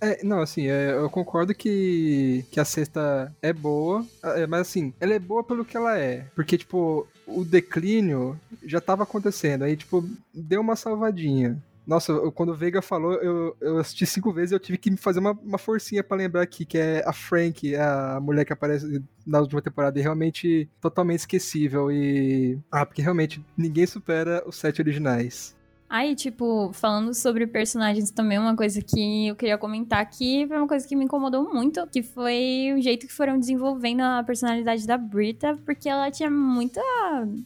[0.00, 4.92] É, não, assim, é, eu concordo que, que a sexta é boa, é, mas assim,
[5.00, 6.26] ela é boa pelo que ela é.
[6.34, 11.62] Porque, tipo, o declínio já tava acontecendo, aí, tipo, deu uma salvadinha.
[11.86, 14.96] Nossa, eu, quando o Veiga falou, eu, eu assisti cinco vezes e eu tive que
[14.96, 19.02] fazer uma, uma forcinha para lembrar aqui, que é a Frank, a mulher que aparece
[19.26, 21.92] na última temporada, e realmente totalmente esquecível.
[21.92, 22.58] E.
[22.70, 25.54] Ah, porque realmente ninguém supera os sete originais.
[25.94, 30.66] Aí, tipo, falando sobre personagens também, uma coisa que eu queria comentar aqui foi uma
[30.66, 34.98] coisa que me incomodou muito, que foi o jeito que foram desenvolvendo a personalidade da
[34.98, 36.80] Brita, porque ela tinha muita,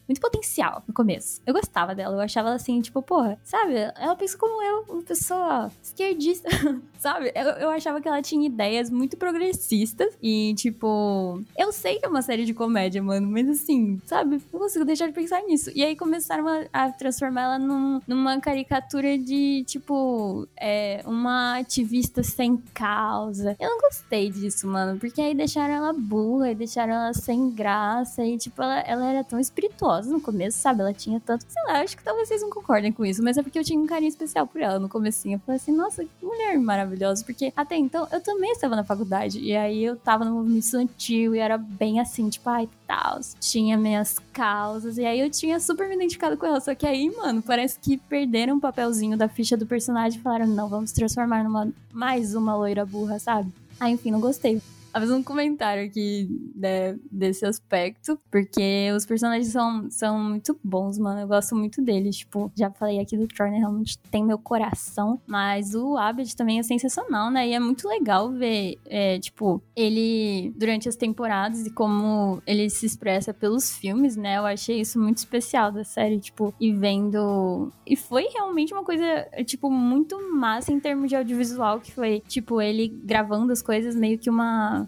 [0.09, 1.43] muito potencial no começo.
[1.45, 3.75] Eu gostava dela, eu achava ela assim, tipo, porra, sabe?
[3.75, 6.49] Ela pensa como eu, uma pessoa esquerdista,
[6.99, 7.31] sabe?
[7.35, 12.09] Eu, eu achava que ela tinha ideias muito progressistas e, tipo, eu sei que é
[12.09, 14.41] uma série de comédia, mano, mas assim, sabe?
[14.51, 15.71] Não consigo deixar de pensar nisso.
[15.75, 21.59] E aí começaram a, a transformar ela num, numa uma caricatura de, tipo, é, uma
[21.59, 23.57] ativista sem causa.
[23.59, 28.25] Eu não gostei disso, mano, porque aí deixaram ela burra, e deixaram ela sem graça,
[28.25, 30.81] e, tipo, ela, ela era tão espirituosa no começo, sabe?
[30.81, 33.43] Ela tinha tanto, sei lá, acho que talvez vocês não concordem com isso, mas é
[33.43, 35.37] porque eu tinha um carinho especial por ela no comecinho.
[35.37, 39.41] Eu falei assim, nossa, que mulher maravilhosa, porque até então eu também estava na faculdade,
[39.41, 43.77] e aí eu tava no movimento estudantil, e era bem assim, tipo, ai, tal, tinha
[43.77, 47.43] minhas causas, e aí eu tinha super me identificado com ela, só que aí, mano,
[47.43, 51.69] parece que perderam um papelzinho da ficha do personagem e falaram, não, vamos transformar numa
[51.93, 53.53] mais uma loira burra, sabe?
[53.79, 54.61] Aí, enfim, não gostei
[55.01, 61.21] fazer um comentário aqui né, desse aspecto, porque os personagens são, são muito bons, mano.
[61.21, 62.17] Eu gosto muito deles.
[62.19, 63.59] Tipo, já falei aqui do Troy, né?
[63.59, 65.21] Realmente tem meu coração.
[65.27, 67.49] Mas o Abed também é sensacional, né?
[67.49, 72.87] E é muito legal ver, é, tipo, ele durante as temporadas e como ele se
[72.87, 74.39] expressa pelos filmes, né?
[74.39, 77.73] Eu achei isso muito especial da série, tipo, e vendo.
[77.87, 82.61] E foi realmente uma coisa, tipo, muito massa em termos de audiovisual, que foi, tipo,
[82.61, 84.88] ele gravando as coisas meio que uma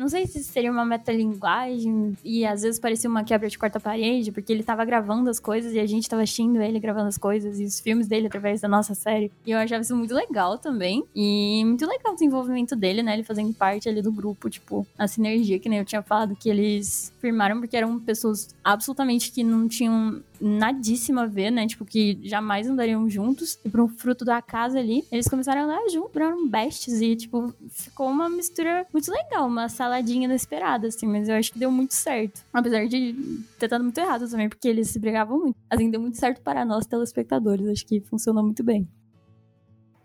[0.00, 4.32] não sei se seria uma metalinguagem e às vezes parecia uma quebra de quarta parede,
[4.32, 7.60] porque ele tava gravando as coisas e a gente tava assistindo ele gravando as coisas
[7.60, 9.30] e os filmes dele através da nossa série.
[9.44, 11.04] E eu achava isso muito legal também.
[11.14, 13.12] E muito legal o desenvolvimento dele, né?
[13.12, 16.48] Ele fazendo parte ali do grupo, tipo, a sinergia, que nem eu tinha falado, que
[16.48, 21.66] eles firmaram porque eram pessoas absolutamente que não tinham nadíssima a ver, né?
[21.66, 23.58] Tipo, que jamais andariam juntos.
[23.64, 27.00] E por um fruto da casa ali, eles começaram a andar juntos, viraram bestes.
[27.00, 31.06] E, tipo, ficou uma mistura muito legal, uma saladinha inesperada, assim.
[31.06, 32.44] Mas eu acho que deu muito certo.
[32.52, 33.14] Apesar de
[33.58, 35.56] ter dado muito errado também, porque eles se brigavam muito.
[35.68, 37.66] Assim, deu muito certo para nós, telespectadores.
[37.68, 38.88] Acho que funcionou muito bem.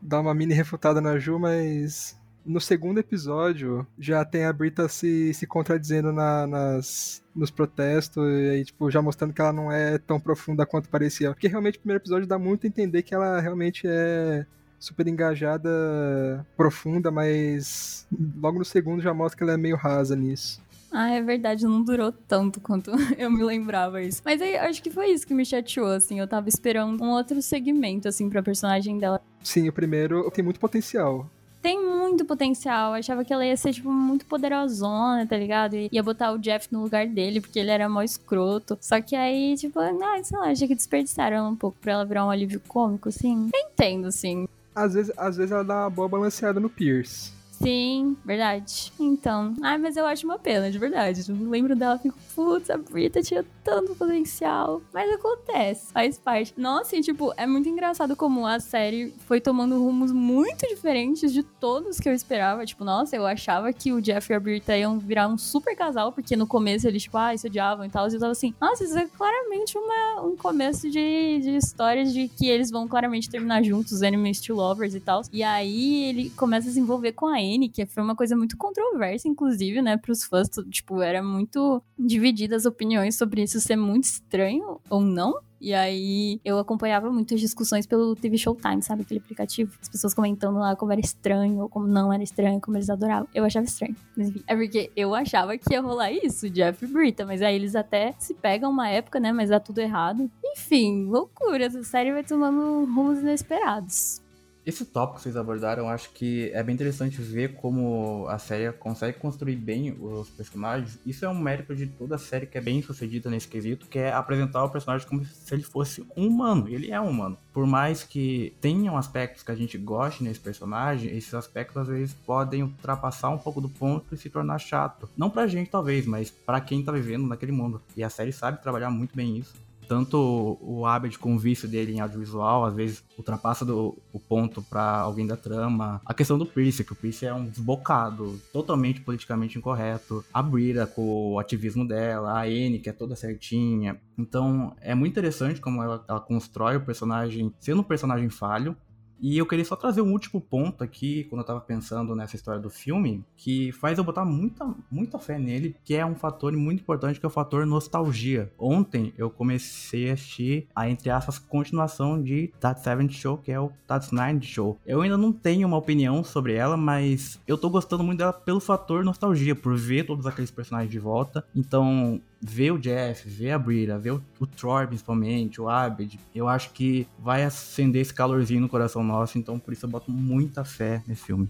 [0.01, 5.33] Dá uma mini refutada na Ju, mas no segundo episódio, já tem a Brita se,
[5.33, 9.97] se contradizendo na, nas, nos protestos, e aí, tipo, já mostrando que ela não é
[9.97, 11.31] tão profunda quanto parecia.
[11.31, 14.45] Porque realmente o primeiro episódio dá muito a entender que ela realmente é
[14.79, 18.05] super engajada, profunda, mas
[18.37, 20.63] logo no segundo já mostra que ela é meio rasa nisso.
[20.91, 24.21] Ah, é verdade, não durou tanto quanto eu me lembrava isso.
[24.23, 26.19] Mas aí, acho que foi isso que me chateou, assim.
[26.19, 29.19] Eu tava esperando um outro segmento, assim, pra personagem dela.
[29.43, 31.29] Sim, o primeiro tem muito potencial
[31.65, 32.91] tem muito potencial.
[32.91, 35.75] Eu achava que ela ia ser, tipo, muito poderosona, tá ligado?
[35.75, 38.77] E ia botar o Jeff no lugar dele, porque ele era mó escroto.
[38.79, 42.23] Só que aí, tipo, ah, sei lá, achei que desperdiçaram um pouco pra ela virar
[42.23, 43.49] um alívio cômico, assim.
[43.51, 44.47] Eu entendo, assim.
[44.75, 47.34] Às vezes, às vezes ela dá uma boa balanceada no Pierce.
[47.61, 48.91] Sim, verdade.
[48.99, 49.53] Então.
[49.61, 51.23] Ai, mas eu acho uma pena, de verdade.
[51.27, 54.81] Eu lembro dela fico, putz, a Brita tinha tanto potencial.
[54.93, 56.53] Mas acontece, faz parte.
[56.57, 61.43] Nossa, e tipo, é muito engraçado como a série foi tomando rumos muito diferentes de
[61.43, 62.65] todos que eu esperava.
[62.65, 66.11] Tipo, nossa, eu achava que o Jeff e a Brita iam virar um super casal,
[66.11, 68.07] porque no começo eles, tipo, ah, se odiavam e tal.
[68.09, 72.27] E eu tava assim, nossa, isso é claramente uma, um começo de, de histórias de
[72.27, 75.21] que eles vão claramente terminar juntos, enemies to lovers e tal.
[75.31, 79.27] E aí ele começa a se envolver com a Que foi uma coisa muito controversa,
[79.27, 80.47] inclusive, né, pros fãs.
[80.69, 85.39] Tipo, era muito dividida as opiniões sobre isso ser muito estranho ou não.
[85.59, 89.01] E aí eu acompanhava muitas discussões pelo TV Showtime, sabe?
[89.01, 89.75] Aquele aplicativo.
[89.81, 93.27] As pessoas comentando lá como era estranho, ou como não era estranho, como eles adoravam.
[93.33, 93.95] Eu achava estranho.
[94.15, 97.25] Mas enfim, é porque eu achava que ia rolar isso, Jeff Brita.
[97.25, 99.31] Mas aí eles até se pegam uma época, né?
[99.31, 100.29] Mas dá tudo errado.
[100.43, 101.65] Enfim, loucura.
[101.65, 104.21] Essa série vai tomando rumos inesperados.
[104.65, 109.19] Esse tópico que vocês abordaram, acho que é bem interessante ver como a série consegue
[109.19, 110.97] construir bem os personagens.
[111.05, 113.99] Isso é um mérito de toda a série que é bem sucedida nesse quesito, que
[113.99, 116.67] é apresentar o personagem como se ele fosse um humano.
[116.67, 117.37] Ele é um humano.
[117.53, 122.15] Por mais que tenham aspectos que a gente goste nesse personagem, esses aspectos às vezes
[122.25, 125.07] podem ultrapassar um pouco do ponto e se tornar chato.
[125.15, 127.79] Não pra gente, talvez, mas para quem tá vivendo naquele mundo.
[127.95, 131.93] E a série sabe trabalhar muito bem isso tanto o Abed com o vício dele
[131.93, 136.01] em audiovisual, às vezes ultrapassa do, o ponto para alguém da trama.
[136.05, 140.23] A questão do Pierce, que o Pierce é um desbocado, totalmente politicamente incorreto.
[140.33, 143.99] A Brita com o ativismo dela, a Anne, que é toda certinha.
[144.17, 148.75] Então é muito interessante como ela, ela constrói o personagem sendo um personagem falho,
[149.19, 152.59] e eu queria só trazer um último ponto aqui, quando eu tava pensando nessa história
[152.59, 156.81] do filme, que faz eu botar muita, muita fé nele, que é um fator muito
[156.81, 158.51] importante, que é o fator nostalgia.
[158.57, 163.59] Ontem eu comecei a assistir a, entre aspas, continuação de That Seventh Show, que é
[163.59, 164.79] o That's Nine Show.
[164.85, 168.59] Eu ainda não tenho uma opinião sobre ela, mas eu tô gostando muito dela pelo
[168.59, 171.45] fator nostalgia, por ver todos aqueles personagens de volta.
[171.55, 176.47] Então, ver o Jeff, ver a Brita, ver o, o Troy principalmente, o Abed, eu
[176.47, 180.63] acho que vai acender esse calorzinho no coração nosso, então por isso eu boto muita
[180.63, 181.49] fé nesse filme.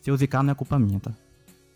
[0.00, 1.12] Se eu zicar não é culpa minha, tá?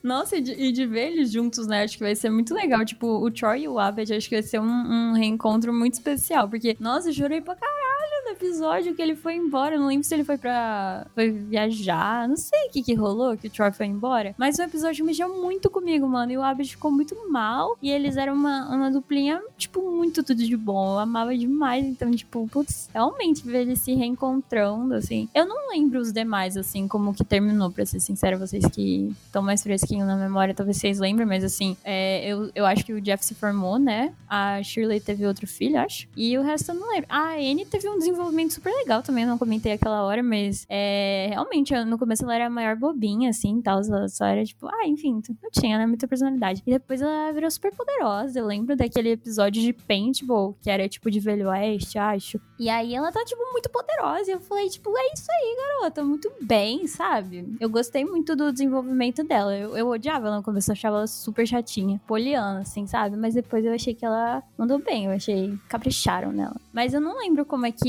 [0.03, 1.83] Nossa, e de, e de, ver eles juntos, né?
[1.83, 2.85] Acho que vai ser muito legal.
[2.85, 6.47] Tipo, o Troy e o Abed, acho que vai ser um, um reencontro muito especial.
[6.47, 7.84] Porque, nossa, eu chorei pra caralho
[8.25, 9.75] no episódio que ele foi embora.
[9.75, 12.29] Eu não lembro se ele foi pra foi viajar.
[12.29, 14.35] Não sei o que que rolou, que o Troy foi embora.
[14.39, 16.33] Mas o episódio mexeu muito comigo, mano.
[16.33, 17.77] E o Abed ficou muito mal.
[17.83, 20.95] E eles eram uma, uma duplinha, tipo, muito tudo de bom.
[20.95, 21.85] Eu amava demais.
[21.85, 25.29] Então, tipo, putz, realmente ver eles se reencontrando, assim.
[25.35, 28.37] Eu não lembro os demais, assim, como que terminou, pra ser sincera.
[28.37, 31.27] Vocês que estão mais fresquinho na memória, talvez vocês lembrem.
[31.27, 34.13] Mas, assim, é, eu, eu acho que o Jeff se formou, né?
[34.29, 36.09] A Shirley teve outro filho, acho.
[36.17, 37.07] E o resto eu não lembro.
[37.09, 39.25] A Anne teve um desenvolvimento super legal também.
[39.25, 43.31] Eu não comentei aquela hora, mas é, realmente, no começo ela era a maior bobinha,
[43.31, 43.81] assim, tal.
[43.81, 45.87] Ela só era, tipo, ah, enfim, não tinha, né?
[45.87, 46.63] Muita personalidade.
[46.67, 48.39] E depois ela virou super poderosa.
[48.39, 52.41] Eu lembro daquele episódio de Paintball, que era, tipo, de Velho Oeste, acho.
[52.59, 54.31] E aí ela tá, tipo, muito poderosa.
[54.31, 56.05] E eu falei, tipo, é isso aí, garota.
[56.05, 57.57] Muito bem, sabe?
[57.61, 59.57] Eu gostei muito do desenvolvimento dela.
[59.57, 62.01] Eu, eu odiava ela no começo, eu achava ela super chatinha.
[62.07, 63.17] Poliana, assim, sabe?
[63.17, 65.07] Mas depois eu achei que ela mandou bem.
[65.07, 65.57] Eu achei.
[65.69, 66.57] Capricharam nela.
[66.73, 67.84] Mas eu não lembro como é que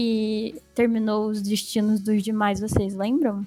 [0.73, 3.45] terminou os destinos dos demais, vocês lembram?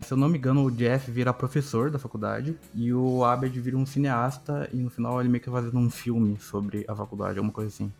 [0.00, 3.76] Se eu não me engano, o Jeff vira professor da faculdade e o Abed vira
[3.76, 7.52] um cineasta e no final ele meio que fazendo um filme sobre a faculdade, alguma
[7.52, 7.90] coisa assim.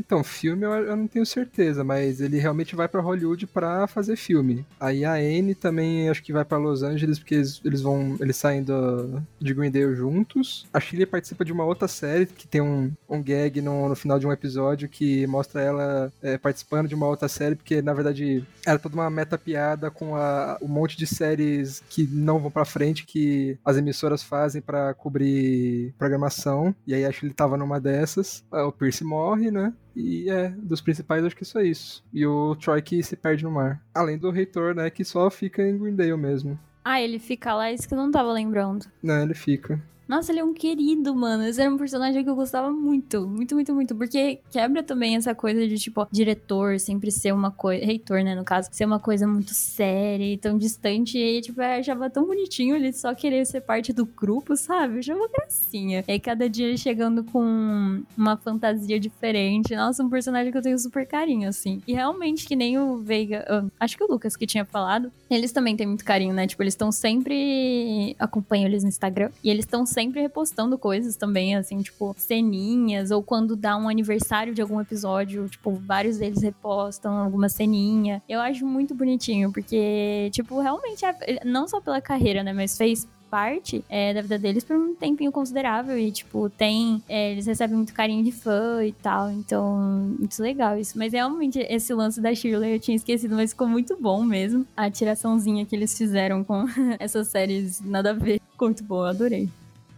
[0.00, 4.16] Então, filme eu, eu não tenho certeza, mas ele realmente vai para Hollywood para fazer
[4.16, 4.64] filme.
[4.80, 8.36] Aí a Anne também acho que vai para Los Angeles porque eles, eles, vão eles
[8.36, 10.66] saem do, de Greendale juntos.
[10.72, 14.18] A Shirley participa de uma outra série que tem um, um gag no, no final
[14.18, 18.44] de um episódio que mostra ela é, participando de uma outra série porque na verdade
[18.66, 22.64] era toda uma meta piada com a, um monte de séries que não vão para
[22.64, 26.74] frente que as emissoras fazem para cobrir programação.
[26.86, 28.44] E aí a Shirley tava numa dessas.
[28.50, 29.72] O Pierce morre, né?
[29.94, 32.04] E é, dos principais acho que só isso.
[32.12, 33.82] E o Troy que se perde no mar.
[33.94, 36.58] Além do reitor, né, que só fica em Greendale mesmo.
[36.84, 38.86] Ah, ele fica lá, isso que eu não tava lembrando.
[39.02, 39.80] Não, ele fica.
[40.10, 41.44] Nossa, ele é um querido, mano.
[41.44, 43.28] Esse era um personagem que eu gostava muito.
[43.28, 43.94] Muito, muito, muito.
[43.94, 47.86] Porque quebra também essa coisa de, tipo, diretor sempre ser uma coisa.
[47.86, 48.68] Reitor, né, no caso.
[48.72, 51.16] Ser uma coisa muito séria e tão distante.
[51.16, 54.94] E, tipo, eu achava tão bonitinho ele só querer ser parte do grupo, sabe?
[54.94, 56.04] Eu achava gracinha.
[56.08, 59.76] E aí, cada dia ele chegando com uma fantasia diferente.
[59.76, 61.80] Nossa, um personagem que eu tenho super carinho, assim.
[61.86, 63.46] E realmente, que nem o Veiga.
[63.48, 65.12] Uh, acho que o Lucas que tinha falado.
[65.30, 66.48] Eles também têm muito carinho, né?
[66.48, 68.16] Tipo, eles estão sempre.
[68.18, 69.30] Acompanho eles no Instagram.
[69.44, 73.88] E eles estão sempre sempre repostando coisas também, assim, tipo, ceninhas, ou quando dá um
[73.88, 78.22] aniversário de algum episódio, tipo, vários deles repostam alguma ceninha.
[78.26, 83.06] Eu acho muito bonitinho, porque, tipo, realmente, é, não só pela carreira, né, mas fez
[83.30, 85.96] parte é, da vida deles por um tempinho considerável.
[85.96, 87.00] E, tipo, tem.
[87.08, 89.30] É, eles recebem muito carinho de fã e tal.
[89.30, 89.78] Então,
[90.18, 90.98] muito legal isso.
[90.98, 94.66] Mas realmente, esse lance da Shirley eu tinha esquecido, mas ficou muito bom mesmo.
[94.76, 96.64] A tiraçãozinha que eles fizeram com
[96.98, 98.40] essas séries nada a ver.
[98.50, 99.48] Ficou muito bom, eu adorei.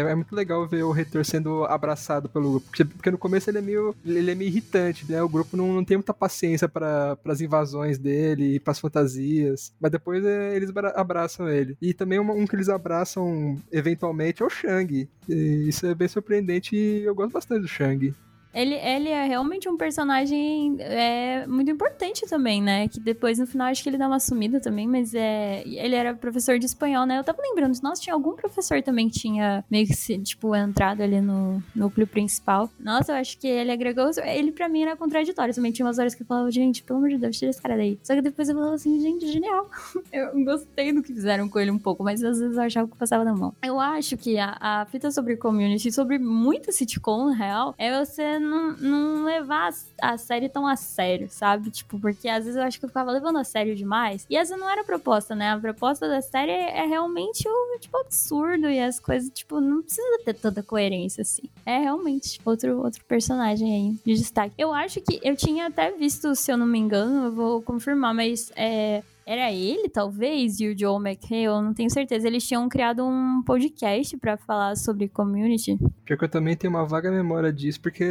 [0.09, 2.67] É, é muito legal ver o reitor sendo abraçado pelo grupo.
[2.67, 5.23] Porque, porque no começo ele é meio, ele é meio irritante, né?
[5.23, 9.73] O grupo não, não tem muita paciência para as invasões dele e para as fantasias.
[9.81, 11.77] Mas depois é, eles abraçam ele.
[11.81, 15.09] E também um, um, que eles abraçam eventualmente é o Shang.
[15.29, 18.15] E isso é bem surpreendente e eu gosto bastante do Shang.
[18.55, 22.87] Ele, ele é realmente um personagem é, muito importante também, né?
[22.89, 25.63] Que depois, no final, acho que ele dá uma sumida também, mas é.
[25.67, 27.19] Ele era professor de espanhol, né?
[27.19, 31.21] Eu tava lembrando, nossa, tinha algum professor também que tinha meio que, tipo, entrado ali
[31.21, 32.71] no núcleo principal.
[32.79, 34.11] Nossa, eu acho que ele agregou.
[34.25, 35.73] Ele, pra mim, era contraditório também.
[35.73, 37.99] Tinha umas horas que eu falava, gente, pelo amor de Deus, tira esse cara daí.
[38.03, 39.71] Só que depois eu falava assim, gente, genial.
[40.13, 42.97] eu gostei do que fizeram com ele um pouco, mas às vezes eu achava que
[42.97, 43.55] passava na mão.
[43.63, 48.42] Eu acho que a, a fita sobre community, sobre muita sitcom, na real, é você
[48.43, 51.71] não, não levar a, série tão a sério, sabe?
[51.71, 54.27] Tipo, porque às vezes eu acho que eu ficava levando a sério demais.
[54.29, 55.51] E essa não era a proposta, né?
[55.51, 60.19] A proposta da série é realmente o, tipo, absurdo e as coisas, tipo, não precisa
[60.25, 61.43] ter tanta coerência, assim.
[61.65, 64.55] É realmente outro, outro personagem aí de destaque.
[64.59, 68.15] Eu acho que eu tinha até visto, se eu não me engano, eu vou confirmar,
[68.15, 72.27] mas é, era ele, talvez, e o Joe McHale, não tenho certeza.
[72.27, 75.79] Eles tinham criado um podcast para falar sobre community.
[76.05, 78.05] Pior que eu também tenho uma vaga memória disso, porque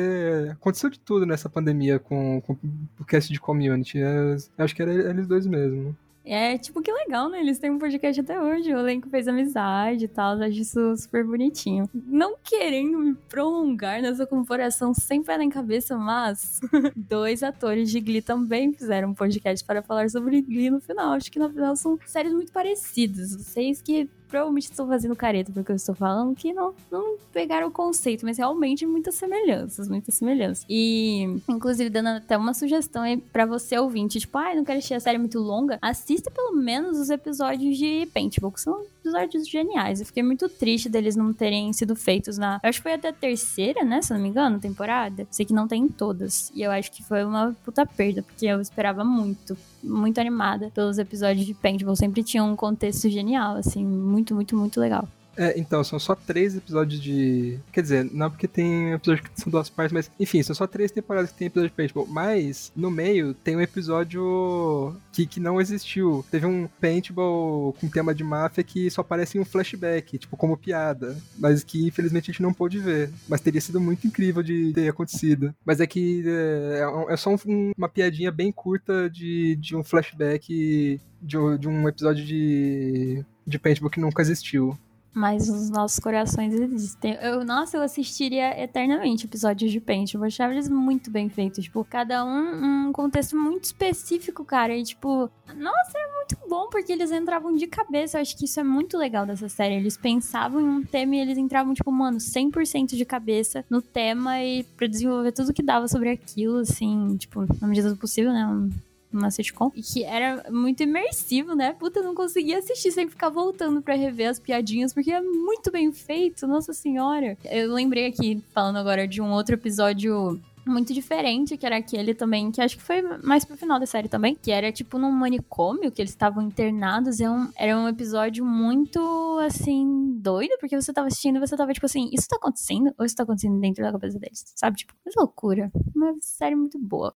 [0.51, 2.57] aconteceu de tudo nessa pandemia com, com
[2.99, 3.97] o cast de community.
[3.97, 5.95] Eu acho que era eles dois mesmo.
[6.24, 7.39] É, tipo, que legal, né?
[7.39, 8.74] Eles têm um podcast até hoje.
[8.74, 10.38] O elenco fez amizade e tal.
[10.38, 11.89] Eu acho isso super bonitinho.
[11.93, 16.59] Não querendo me prolongar nessa comparação sem pé nem cabeça, mas
[16.95, 21.13] dois atores de Glee também fizeram um podcast para falar sobre Glee no final.
[21.13, 23.36] Acho que no final são séries muito parecidas.
[23.36, 27.71] Vocês que provavelmente estão fazendo careta porque eu estou falando, que não, não pegaram o
[27.71, 30.65] conceito, mas realmente muitas semelhanças, muitas semelhanças.
[30.69, 34.77] E, inclusive, dando até uma sugestão aí pra você ouvinte, tipo, ai, ah, não quero
[34.77, 39.49] assistir a série muito longa, assista pelo menos os episódios de Paintball, que são episódios
[39.49, 39.99] geniais.
[39.99, 42.59] Eu fiquei muito triste deles não terem sido feitos na.
[42.63, 44.01] Eu acho que foi até a terceira, né?
[44.01, 45.27] Se não me engano, temporada.
[45.29, 46.51] Sei que não tem em todas.
[46.55, 49.57] E eu acho que foi uma puta perda, porque eu esperava muito.
[49.83, 51.95] Muito animada pelos episódios de Paintball.
[51.95, 53.83] Sempre tinha um contexto genial, assim.
[53.83, 55.07] Muito, muito, muito legal.
[55.38, 57.59] É, então, são só três episódios de.
[57.71, 60.91] Quer dizer, não porque tem episódios que são duas partes, mas enfim, são só três
[60.91, 62.05] temporadas que tem episódio de paintball.
[62.07, 66.25] Mas no meio tem um episódio que, que não existiu.
[66.29, 70.57] Teve um paintball com tema de máfia que só aparece em um flashback, tipo, como
[70.57, 71.17] piada.
[71.38, 73.09] Mas que infelizmente a gente não pôde ver.
[73.27, 75.53] Mas teria sido muito incrível de ter acontecido.
[75.65, 80.99] Mas é que é, é só um, uma piadinha bem curta de, de um flashback
[81.21, 84.77] de, de um episódio de, de paintball que nunca existiu
[85.14, 87.18] mas os nossos corações existem.
[87.22, 90.14] Eu, nossa, eu assistiria eternamente episódios de Paint.
[90.14, 91.66] Eu achava eles muito bem feitos.
[91.66, 94.76] Tipo, cada um um contexto muito específico, cara.
[94.76, 98.18] E, tipo, nossa, é muito bom porque eles entravam de cabeça.
[98.18, 99.76] Eu acho que isso é muito legal dessa série.
[99.76, 104.41] Eles pensavam em um tema e eles entravam, tipo, mano, 100% de cabeça no tema
[104.43, 108.70] e pra desenvolver tudo que dava sobre aquilo, assim, tipo, na medida do possível, né?
[109.14, 111.74] Uma sitcom, e que era muito imersivo, né?
[111.74, 115.72] Puta, eu não conseguia assistir sem ficar voltando para rever as piadinhas, porque é muito
[115.72, 117.38] bem feito, nossa senhora.
[117.45, 122.51] Eu lembrei aqui, falando agora de um outro episódio muito diferente, que era aquele também,
[122.51, 125.91] que acho que foi mais pro final da série também, que era tipo num manicômio,
[125.91, 128.99] que eles estavam internados, é um, era um episódio muito,
[129.39, 132.93] assim, doido, porque você tava assistindo e você tava tipo assim, isso tá acontecendo?
[132.97, 134.43] Ou isso tá acontecendo dentro da cabeça deles?
[134.55, 134.78] Sabe?
[134.78, 135.72] Tipo, que loucura.
[135.95, 137.14] Uma série muito boa.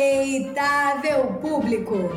[0.00, 2.10] Respeitável público!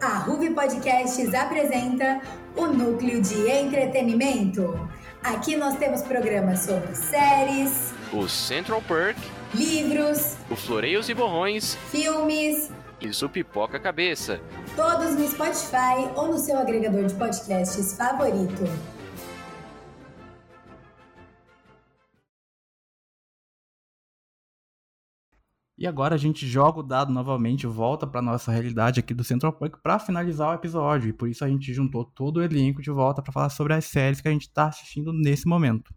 [0.00, 2.20] A Ruby Podcasts apresenta
[2.54, 4.78] o núcleo de entretenimento.
[5.22, 9.18] Aqui nós temos programas sobre séries, o Central Perk,
[9.54, 12.70] livros, o Floreios e Borrões, filmes
[13.00, 14.40] e o Pipoca Cabeça.
[14.74, 18.64] Todos no Spotify ou no seu agregador de podcasts favorito.
[25.78, 29.52] E agora a gente joga o dado novamente, volta para nossa realidade aqui do Central
[29.52, 31.10] Park para finalizar o episódio.
[31.10, 33.84] E por isso a gente juntou todo o elenco de volta para falar sobre as
[33.84, 35.94] séries que a gente tá assistindo nesse momento.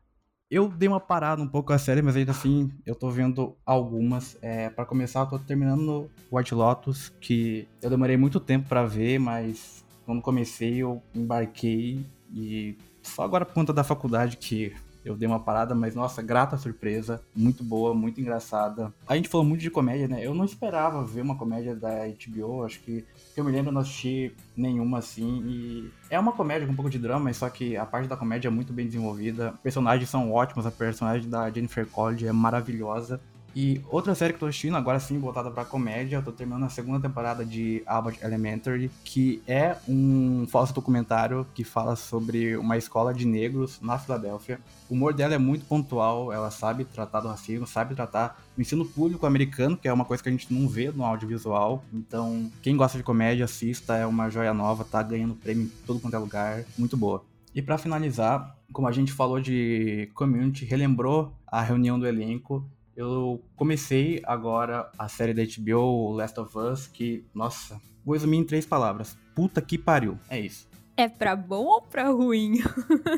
[0.51, 4.37] Eu dei uma parada um pouco a série, mas ainda assim eu tô vendo algumas.
[4.41, 9.17] É, para começar, eu tô terminando White Lotus, que eu demorei muito tempo para ver,
[9.17, 14.73] mas quando comecei eu embarquei e só agora por conta da faculdade que
[15.03, 18.93] eu dei uma parada, mas nossa, grata surpresa, muito boa, muito engraçada.
[19.07, 20.25] A gente falou muito de comédia, né?
[20.25, 24.33] Eu não esperava ver uma comédia da HBO, acho que eu me lembro, não assisti
[24.55, 25.43] nenhuma assim.
[25.45, 28.47] E é uma comédia com um pouco de drama, só que a parte da comédia
[28.47, 29.53] é muito bem desenvolvida.
[29.63, 33.19] Personagens são ótimos, a personagem da Jennifer College é maravilhosa.
[33.55, 36.63] E outra série que eu tô assistindo, agora sim, voltada pra comédia, eu tô terminando
[36.63, 42.77] a segunda temporada de Abbott Elementary, que é um falso documentário que fala sobre uma
[42.77, 44.59] escola de negros na Filadélfia.
[44.89, 48.85] O humor dela é muito pontual, ela sabe tratar do racismo, sabe tratar o ensino
[48.85, 51.83] público americano, que é uma coisa que a gente não vê no audiovisual.
[51.93, 55.99] Então, quem gosta de comédia, assista, é uma joia nova, tá ganhando prêmio em todo
[55.99, 57.23] quanto é lugar, muito boa.
[57.53, 62.63] E para finalizar, como a gente falou de community, relembrou a reunião do elenco,
[62.99, 68.43] eu comecei agora a série da HBO, Last of Us, que, nossa, vou resumir em
[68.43, 69.17] três palavras.
[69.33, 70.19] Puta que pariu.
[70.29, 70.67] É isso.
[70.97, 72.55] É pra bom ou pra ruim?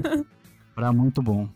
[0.76, 1.50] pra muito bom.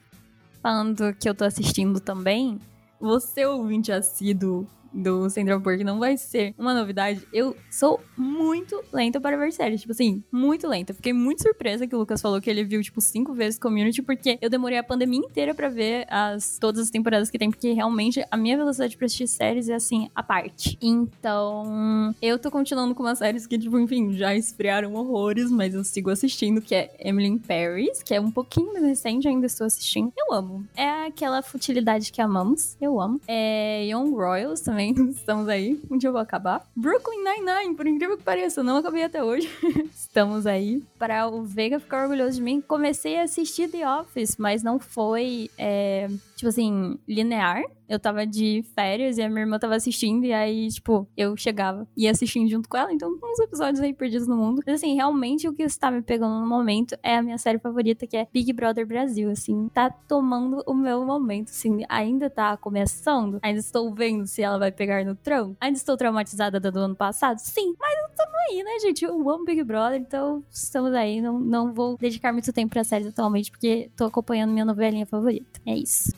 [0.59, 2.57] Falando que eu tô assistindo também,
[2.99, 7.27] você ouvinte assíduo do Central Park não vai ser uma novidade.
[7.33, 9.81] Eu sou muito lenta para ver séries.
[9.81, 10.93] Tipo assim, muito lenta.
[10.93, 14.37] Fiquei muito surpresa que o Lucas falou que ele viu, tipo, cinco vezes Community, porque
[14.41, 18.23] eu demorei a pandemia inteira para ver as, todas as temporadas que tem, porque realmente
[18.31, 20.77] a minha velocidade pra assistir séries é assim, a parte.
[20.81, 25.83] Então, eu tô continuando com umas séries que, tipo, enfim, já esfriaram horrores, mas eu
[25.83, 29.67] sigo assistindo, que é Emily in Paris, que é um pouquinho mais recente, ainda estou
[29.67, 30.13] assistindo.
[30.15, 30.65] Eu amo.
[30.75, 32.77] É aquela futilidade que amamos.
[32.79, 33.19] Eu amo.
[33.27, 35.79] É Young Royals também Estamos aí.
[35.89, 36.65] Um dia eu vou acabar.
[36.75, 39.49] Brooklyn Nine-Nine, por incrível que pareça, eu não acabei até hoje.
[39.93, 40.83] Estamos aí.
[40.97, 45.49] Para o Vega ficar orgulhoso de mim, comecei a assistir The Office, mas não foi,
[45.57, 50.33] é, tipo assim, linear eu tava de férias e a minha irmã tava assistindo, e
[50.33, 54.35] aí, tipo, eu chegava e assistindo junto com ela, então uns episódios aí perdidos no
[54.35, 54.61] mundo.
[54.65, 58.07] Mas assim, realmente o que está me pegando no momento é a minha série favorita,
[58.07, 63.39] que é Big Brother Brasil, assim, tá tomando o meu momento, assim, ainda tá começando,
[63.41, 67.37] ainda estou vendo se ela vai pegar no tronco, ainda estou traumatizada do ano passado,
[67.39, 69.05] sim, mas estamos aí, né, gente?
[69.05, 73.07] Eu amo Big Brother, então estamos aí, não, não vou dedicar muito tempo pra séries
[73.07, 75.59] atualmente, porque tô acompanhando minha novelinha favorita.
[75.65, 76.13] É isso.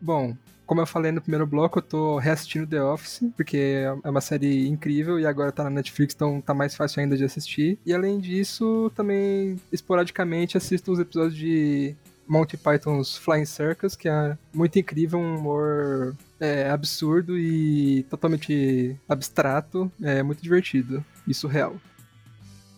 [0.00, 0.34] Bom,
[0.66, 3.56] como eu falei no primeiro bloco, eu tô reassistindo The Office, porque
[4.04, 7.24] é uma série incrível e agora tá na Netflix, então tá mais fácil ainda de
[7.24, 7.78] assistir.
[7.84, 11.94] E além disso, também esporadicamente assisto os episódios de
[12.26, 19.90] Monty Python's Flying Circus, que é muito incrível, um humor é, absurdo e totalmente abstrato,
[20.02, 21.76] é muito divertido e surreal.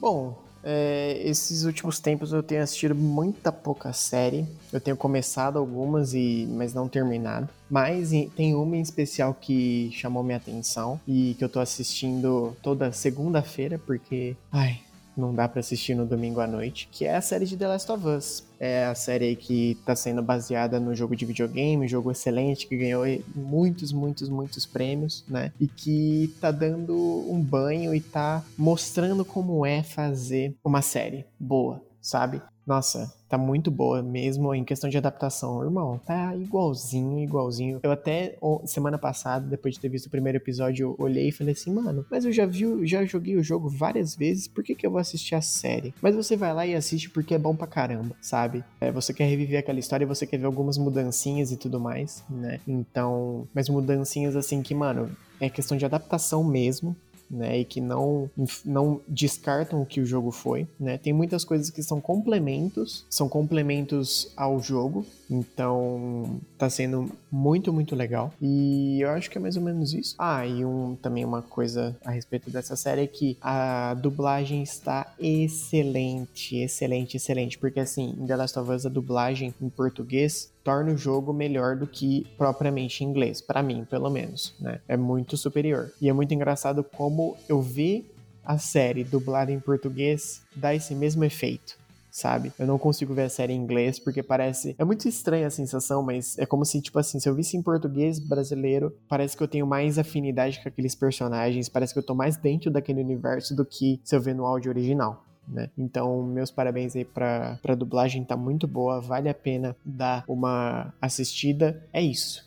[0.00, 4.44] Bom, é, esses últimos tempos eu tenho assistido muita pouca série.
[4.72, 7.48] Eu tenho começado algumas, e mas não terminado.
[7.70, 12.90] Mas tem uma em especial que chamou minha atenção e que eu tô assistindo toda
[12.90, 14.36] segunda-feira, porque.
[14.50, 14.80] Ai,
[15.16, 17.90] não dá para assistir no domingo à noite, que é a série de The Last
[17.90, 18.44] of Us.
[18.58, 23.04] É a série que tá sendo baseada no jogo de videogame, jogo excelente que ganhou
[23.34, 25.52] muitos, muitos, muitos prêmios, né?
[25.60, 26.94] E que tá dando
[27.28, 32.40] um banho e tá mostrando como é fazer uma série boa, sabe?
[32.66, 35.62] Nossa, tá muito boa mesmo em questão de adaptação.
[35.62, 37.78] Irmão, tá igualzinho, igualzinho.
[37.82, 41.72] Eu até semana passada, depois de ter visto o primeiro episódio, olhei e falei assim,
[41.72, 44.90] mano, mas eu já vi, já joguei o jogo várias vezes, por que, que eu
[44.90, 45.94] vou assistir a série?
[46.02, 48.64] Mas você vai lá e assiste porque é bom pra caramba, sabe?
[48.80, 52.60] É, você quer reviver aquela história você quer ver algumas mudancinhas e tudo mais, né?
[52.66, 55.10] Então, mas mudancinhas assim que, mano,
[55.40, 56.96] é questão de adaptação mesmo,
[57.30, 58.30] né, e que não,
[58.64, 60.98] não descartam o que o jogo foi, né?
[60.98, 67.96] Tem muitas coisas que são complementos, são complementos ao jogo, então tá sendo muito, muito
[67.96, 68.32] legal.
[68.40, 70.14] E eu acho que é mais ou menos isso.
[70.18, 75.12] Ah, e um, também uma coisa a respeito dessa série é que a dublagem está
[75.18, 80.92] excelente, excelente, excelente, porque assim, em The Last of Us a dublagem em português torna
[80.92, 84.80] o jogo melhor do que propriamente em inglês, para mim, pelo menos, né?
[84.88, 85.92] É muito superior.
[86.00, 88.04] E é muito engraçado como eu vi
[88.44, 91.78] a série dublada em português dá esse mesmo efeito.
[92.10, 92.50] Sabe?
[92.58, 94.74] Eu não consigo ver a série em inglês porque parece.
[94.76, 97.62] É muito estranha a sensação, mas é como se, tipo assim, se eu visse em
[97.62, 102.14] português brasileiro, parece que eu tenho mais afinidade com aqueles personagens, parece que eu tô
[102.14, 105.70] mais dentro daquele universo do que se eu ver no áudio original né?
[105.76, 110.92] Então, meus parabéns aí pra, pra dublagem, tá muito boa, vale a pena dar uma
[111.00, 111.82] assistida.
[111.92, 112.44] É isso.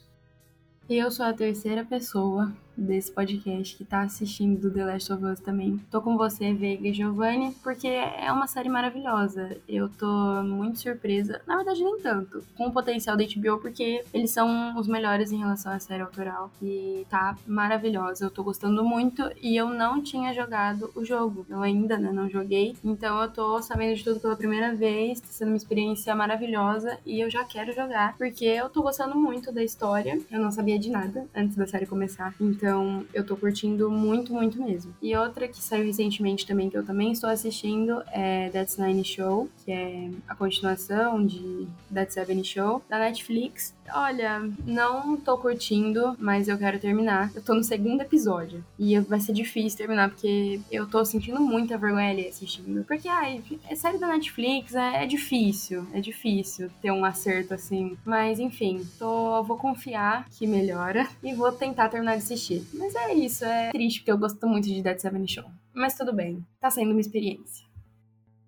[0.90, 5.40] Eu sou a terceira pessoa desse podcast que tá assistindo do The Last of Us
[5.40, 5.80] também.
[5.92, 9.58] Tô com você, Veiga e Giovanni, porque é uma série maravilhosa.
[9.68, 10.08] Eu tô
[10.44, 14.88] muito surpresa, na verdade nem tanto, com o potencial da HBO, porque eles são os
[14.88, 16.52] melhores em relação à série autoral.
[16.62, 21.46] E tá maravilhosa, eu tô gostando muito e eu não tinha jogado o jogo.
[21.50, 22.76] Eu ainda, né, não joguei.
[22.84, 27.20] Então eu tô sabendo de tudo pela primeira vez, tá sendo uma experiência maravilhosa e
[27.20, 30.20] eu já quero jogar, porque eu tô gostando muito da história.
[30.32, 32.34] Eu não sabia de nada antes da série começar.
[32.40, 34.94] Então então, eu tô curtindo muito, muito mesmo.
[35.02, 39.50] E outra que saiu recentemente também, que eu também estou assistindo, é That's Nine Show,
[39.66, 43.74] que é a continuação de That Seven Show, da Netflix.
[43.94, 47.32] Olha, não tô curtindo, mas eu quero terminar.
[47.36, 48.64] Eu tô no segundo episódio.
[48.78, 52.84] E vai ser difícil terminar, porque eu tô sentindo muita vergonha ali assistindo.
[52.86, 55.86] Porque, ai, é série da Netflix, é, é difícil.
[55.94, 57.98] É difícil ter um acerto assim.
[58.06, 62.64] Mas, enfim, tô, vou confiar que melhora e vou tentar terminar de assistir.
[62.74, 65.46] Mas é isso, é triste porque eu gosto muito de Dead Seven Show.
[65.74, 67.69] Mas tudo bem, tá sendo uma experiência.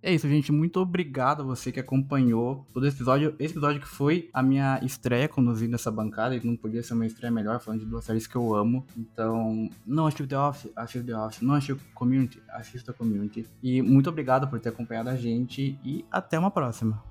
[0.03, 0.51] É isso, gente.
[0.51, 3.35] Muito obrigado a você que acompanhou todo esse episódio.
[3.37, 7.05] Esse episódio que foi a minha estreia conduzindo essa bancada, e não podia ser uma
[7.05, 8.83] estreia melhor, falando de duas séries que eu amo.
[8.97, 10.71] Então, não assistiu The Office?
[10.75, 11.41] Assista The Office.
[11.41, 12.41] Não assistiu Community?
[12.49, 13.45] Assista Community.
[13.61, 17.01] E muito obrigado por ter acompanhado a gente e até uma próxima.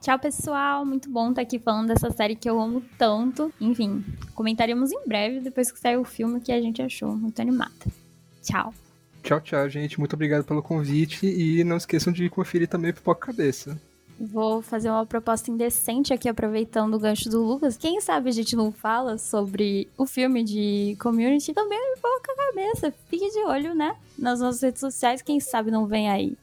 [0.00, 0.84] Tchau, pessoal.
[0.84, 3.52] Muito bom estar aqui falando dessa série que eu amo tanto.
[3.60, 4.04] Enfim,
[4.36, 7.16] comentaremos em breve depois que sair o filme que a gente achou.
[7.16, 7.74] Muito animada.
[8.40, 8.72] Tchau.
[9.26, 9.98] Tchau, tchau, gente.
[9.98, 13.76] Muito obrigado pelo convite e não esqueçam de conferir também Pipoca Cabeça.
[14.20, 17.76] Vou fazer uma proposta indecente aqui, aproveitando o gancho do Lucas.
[17.76, 22.94] Quem sabe a gente não fala sobre o filme de Community também no Pipoca Cabeça.
[23.10, 23.96] Fique de olho, né?
[24.16, 26.38] Nas nossas redes sociais, quem sabe não vem aí.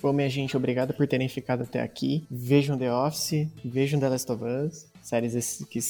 [0.00, 2.24] Bom, minha gente, obrigado por terem ficado até aqui.
[2.30, 4.86] Vejam The Office, vejam The Last of Us.
[5.02, 5.80] Séries que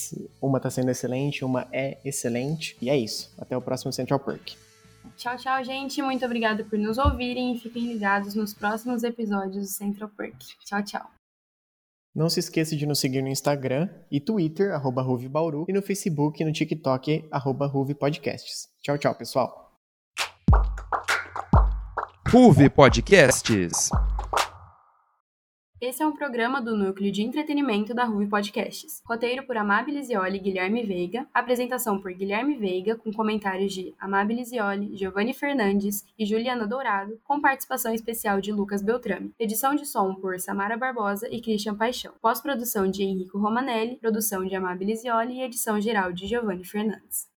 [0.41, 2.77] uma tá sendo excelente, uma é excelente.
[2.83, 3.33] E é isso.
[3.39, 4.57] Até o próximo Central Perk.
[5.17, 6.03] Tchau, tchau, gente.
[6.03, 10.37] Muito obrigada por nos ouvirem e fiquem ligados nos próximos episódios do Central Perk.
[10.65, 11.11] Tchau, tchau.
[12.15, 16.43] Não se esqueça de nos seguir no Instagram e Twitter, arroba Bauru, e no Facebook
[16.43, 18.69] e no TikTok, arroba Podcasts.
[18.83, 19.73] Tchau, tchau, pessoal.
[22.29, 23.91] Ruve Podcasts.
[25.83, 29.03] Esse é um programa do núcleo de entretenimento da Ruve Podcasts.
[29.05, 31.27] Roteiro por Amabilis Ioli e Guilherme Veiga.
[31.35, 37.41] Apresentação por Guilherme Veiga, com comentários de Amabilis Ioli, Giovanni Fernandes e Juliana Dourado, com
[37.41, 39.35] participação especial de Lucas Beltrame.
[39.41, 42.15] Edição de som por Samara Barbosa e Christian Paixão.
[42.23, 47.29] Pós-produção de Henrico Romanelli, produção de Amabilis Ioli e edição geral de Giovanni Fernandes.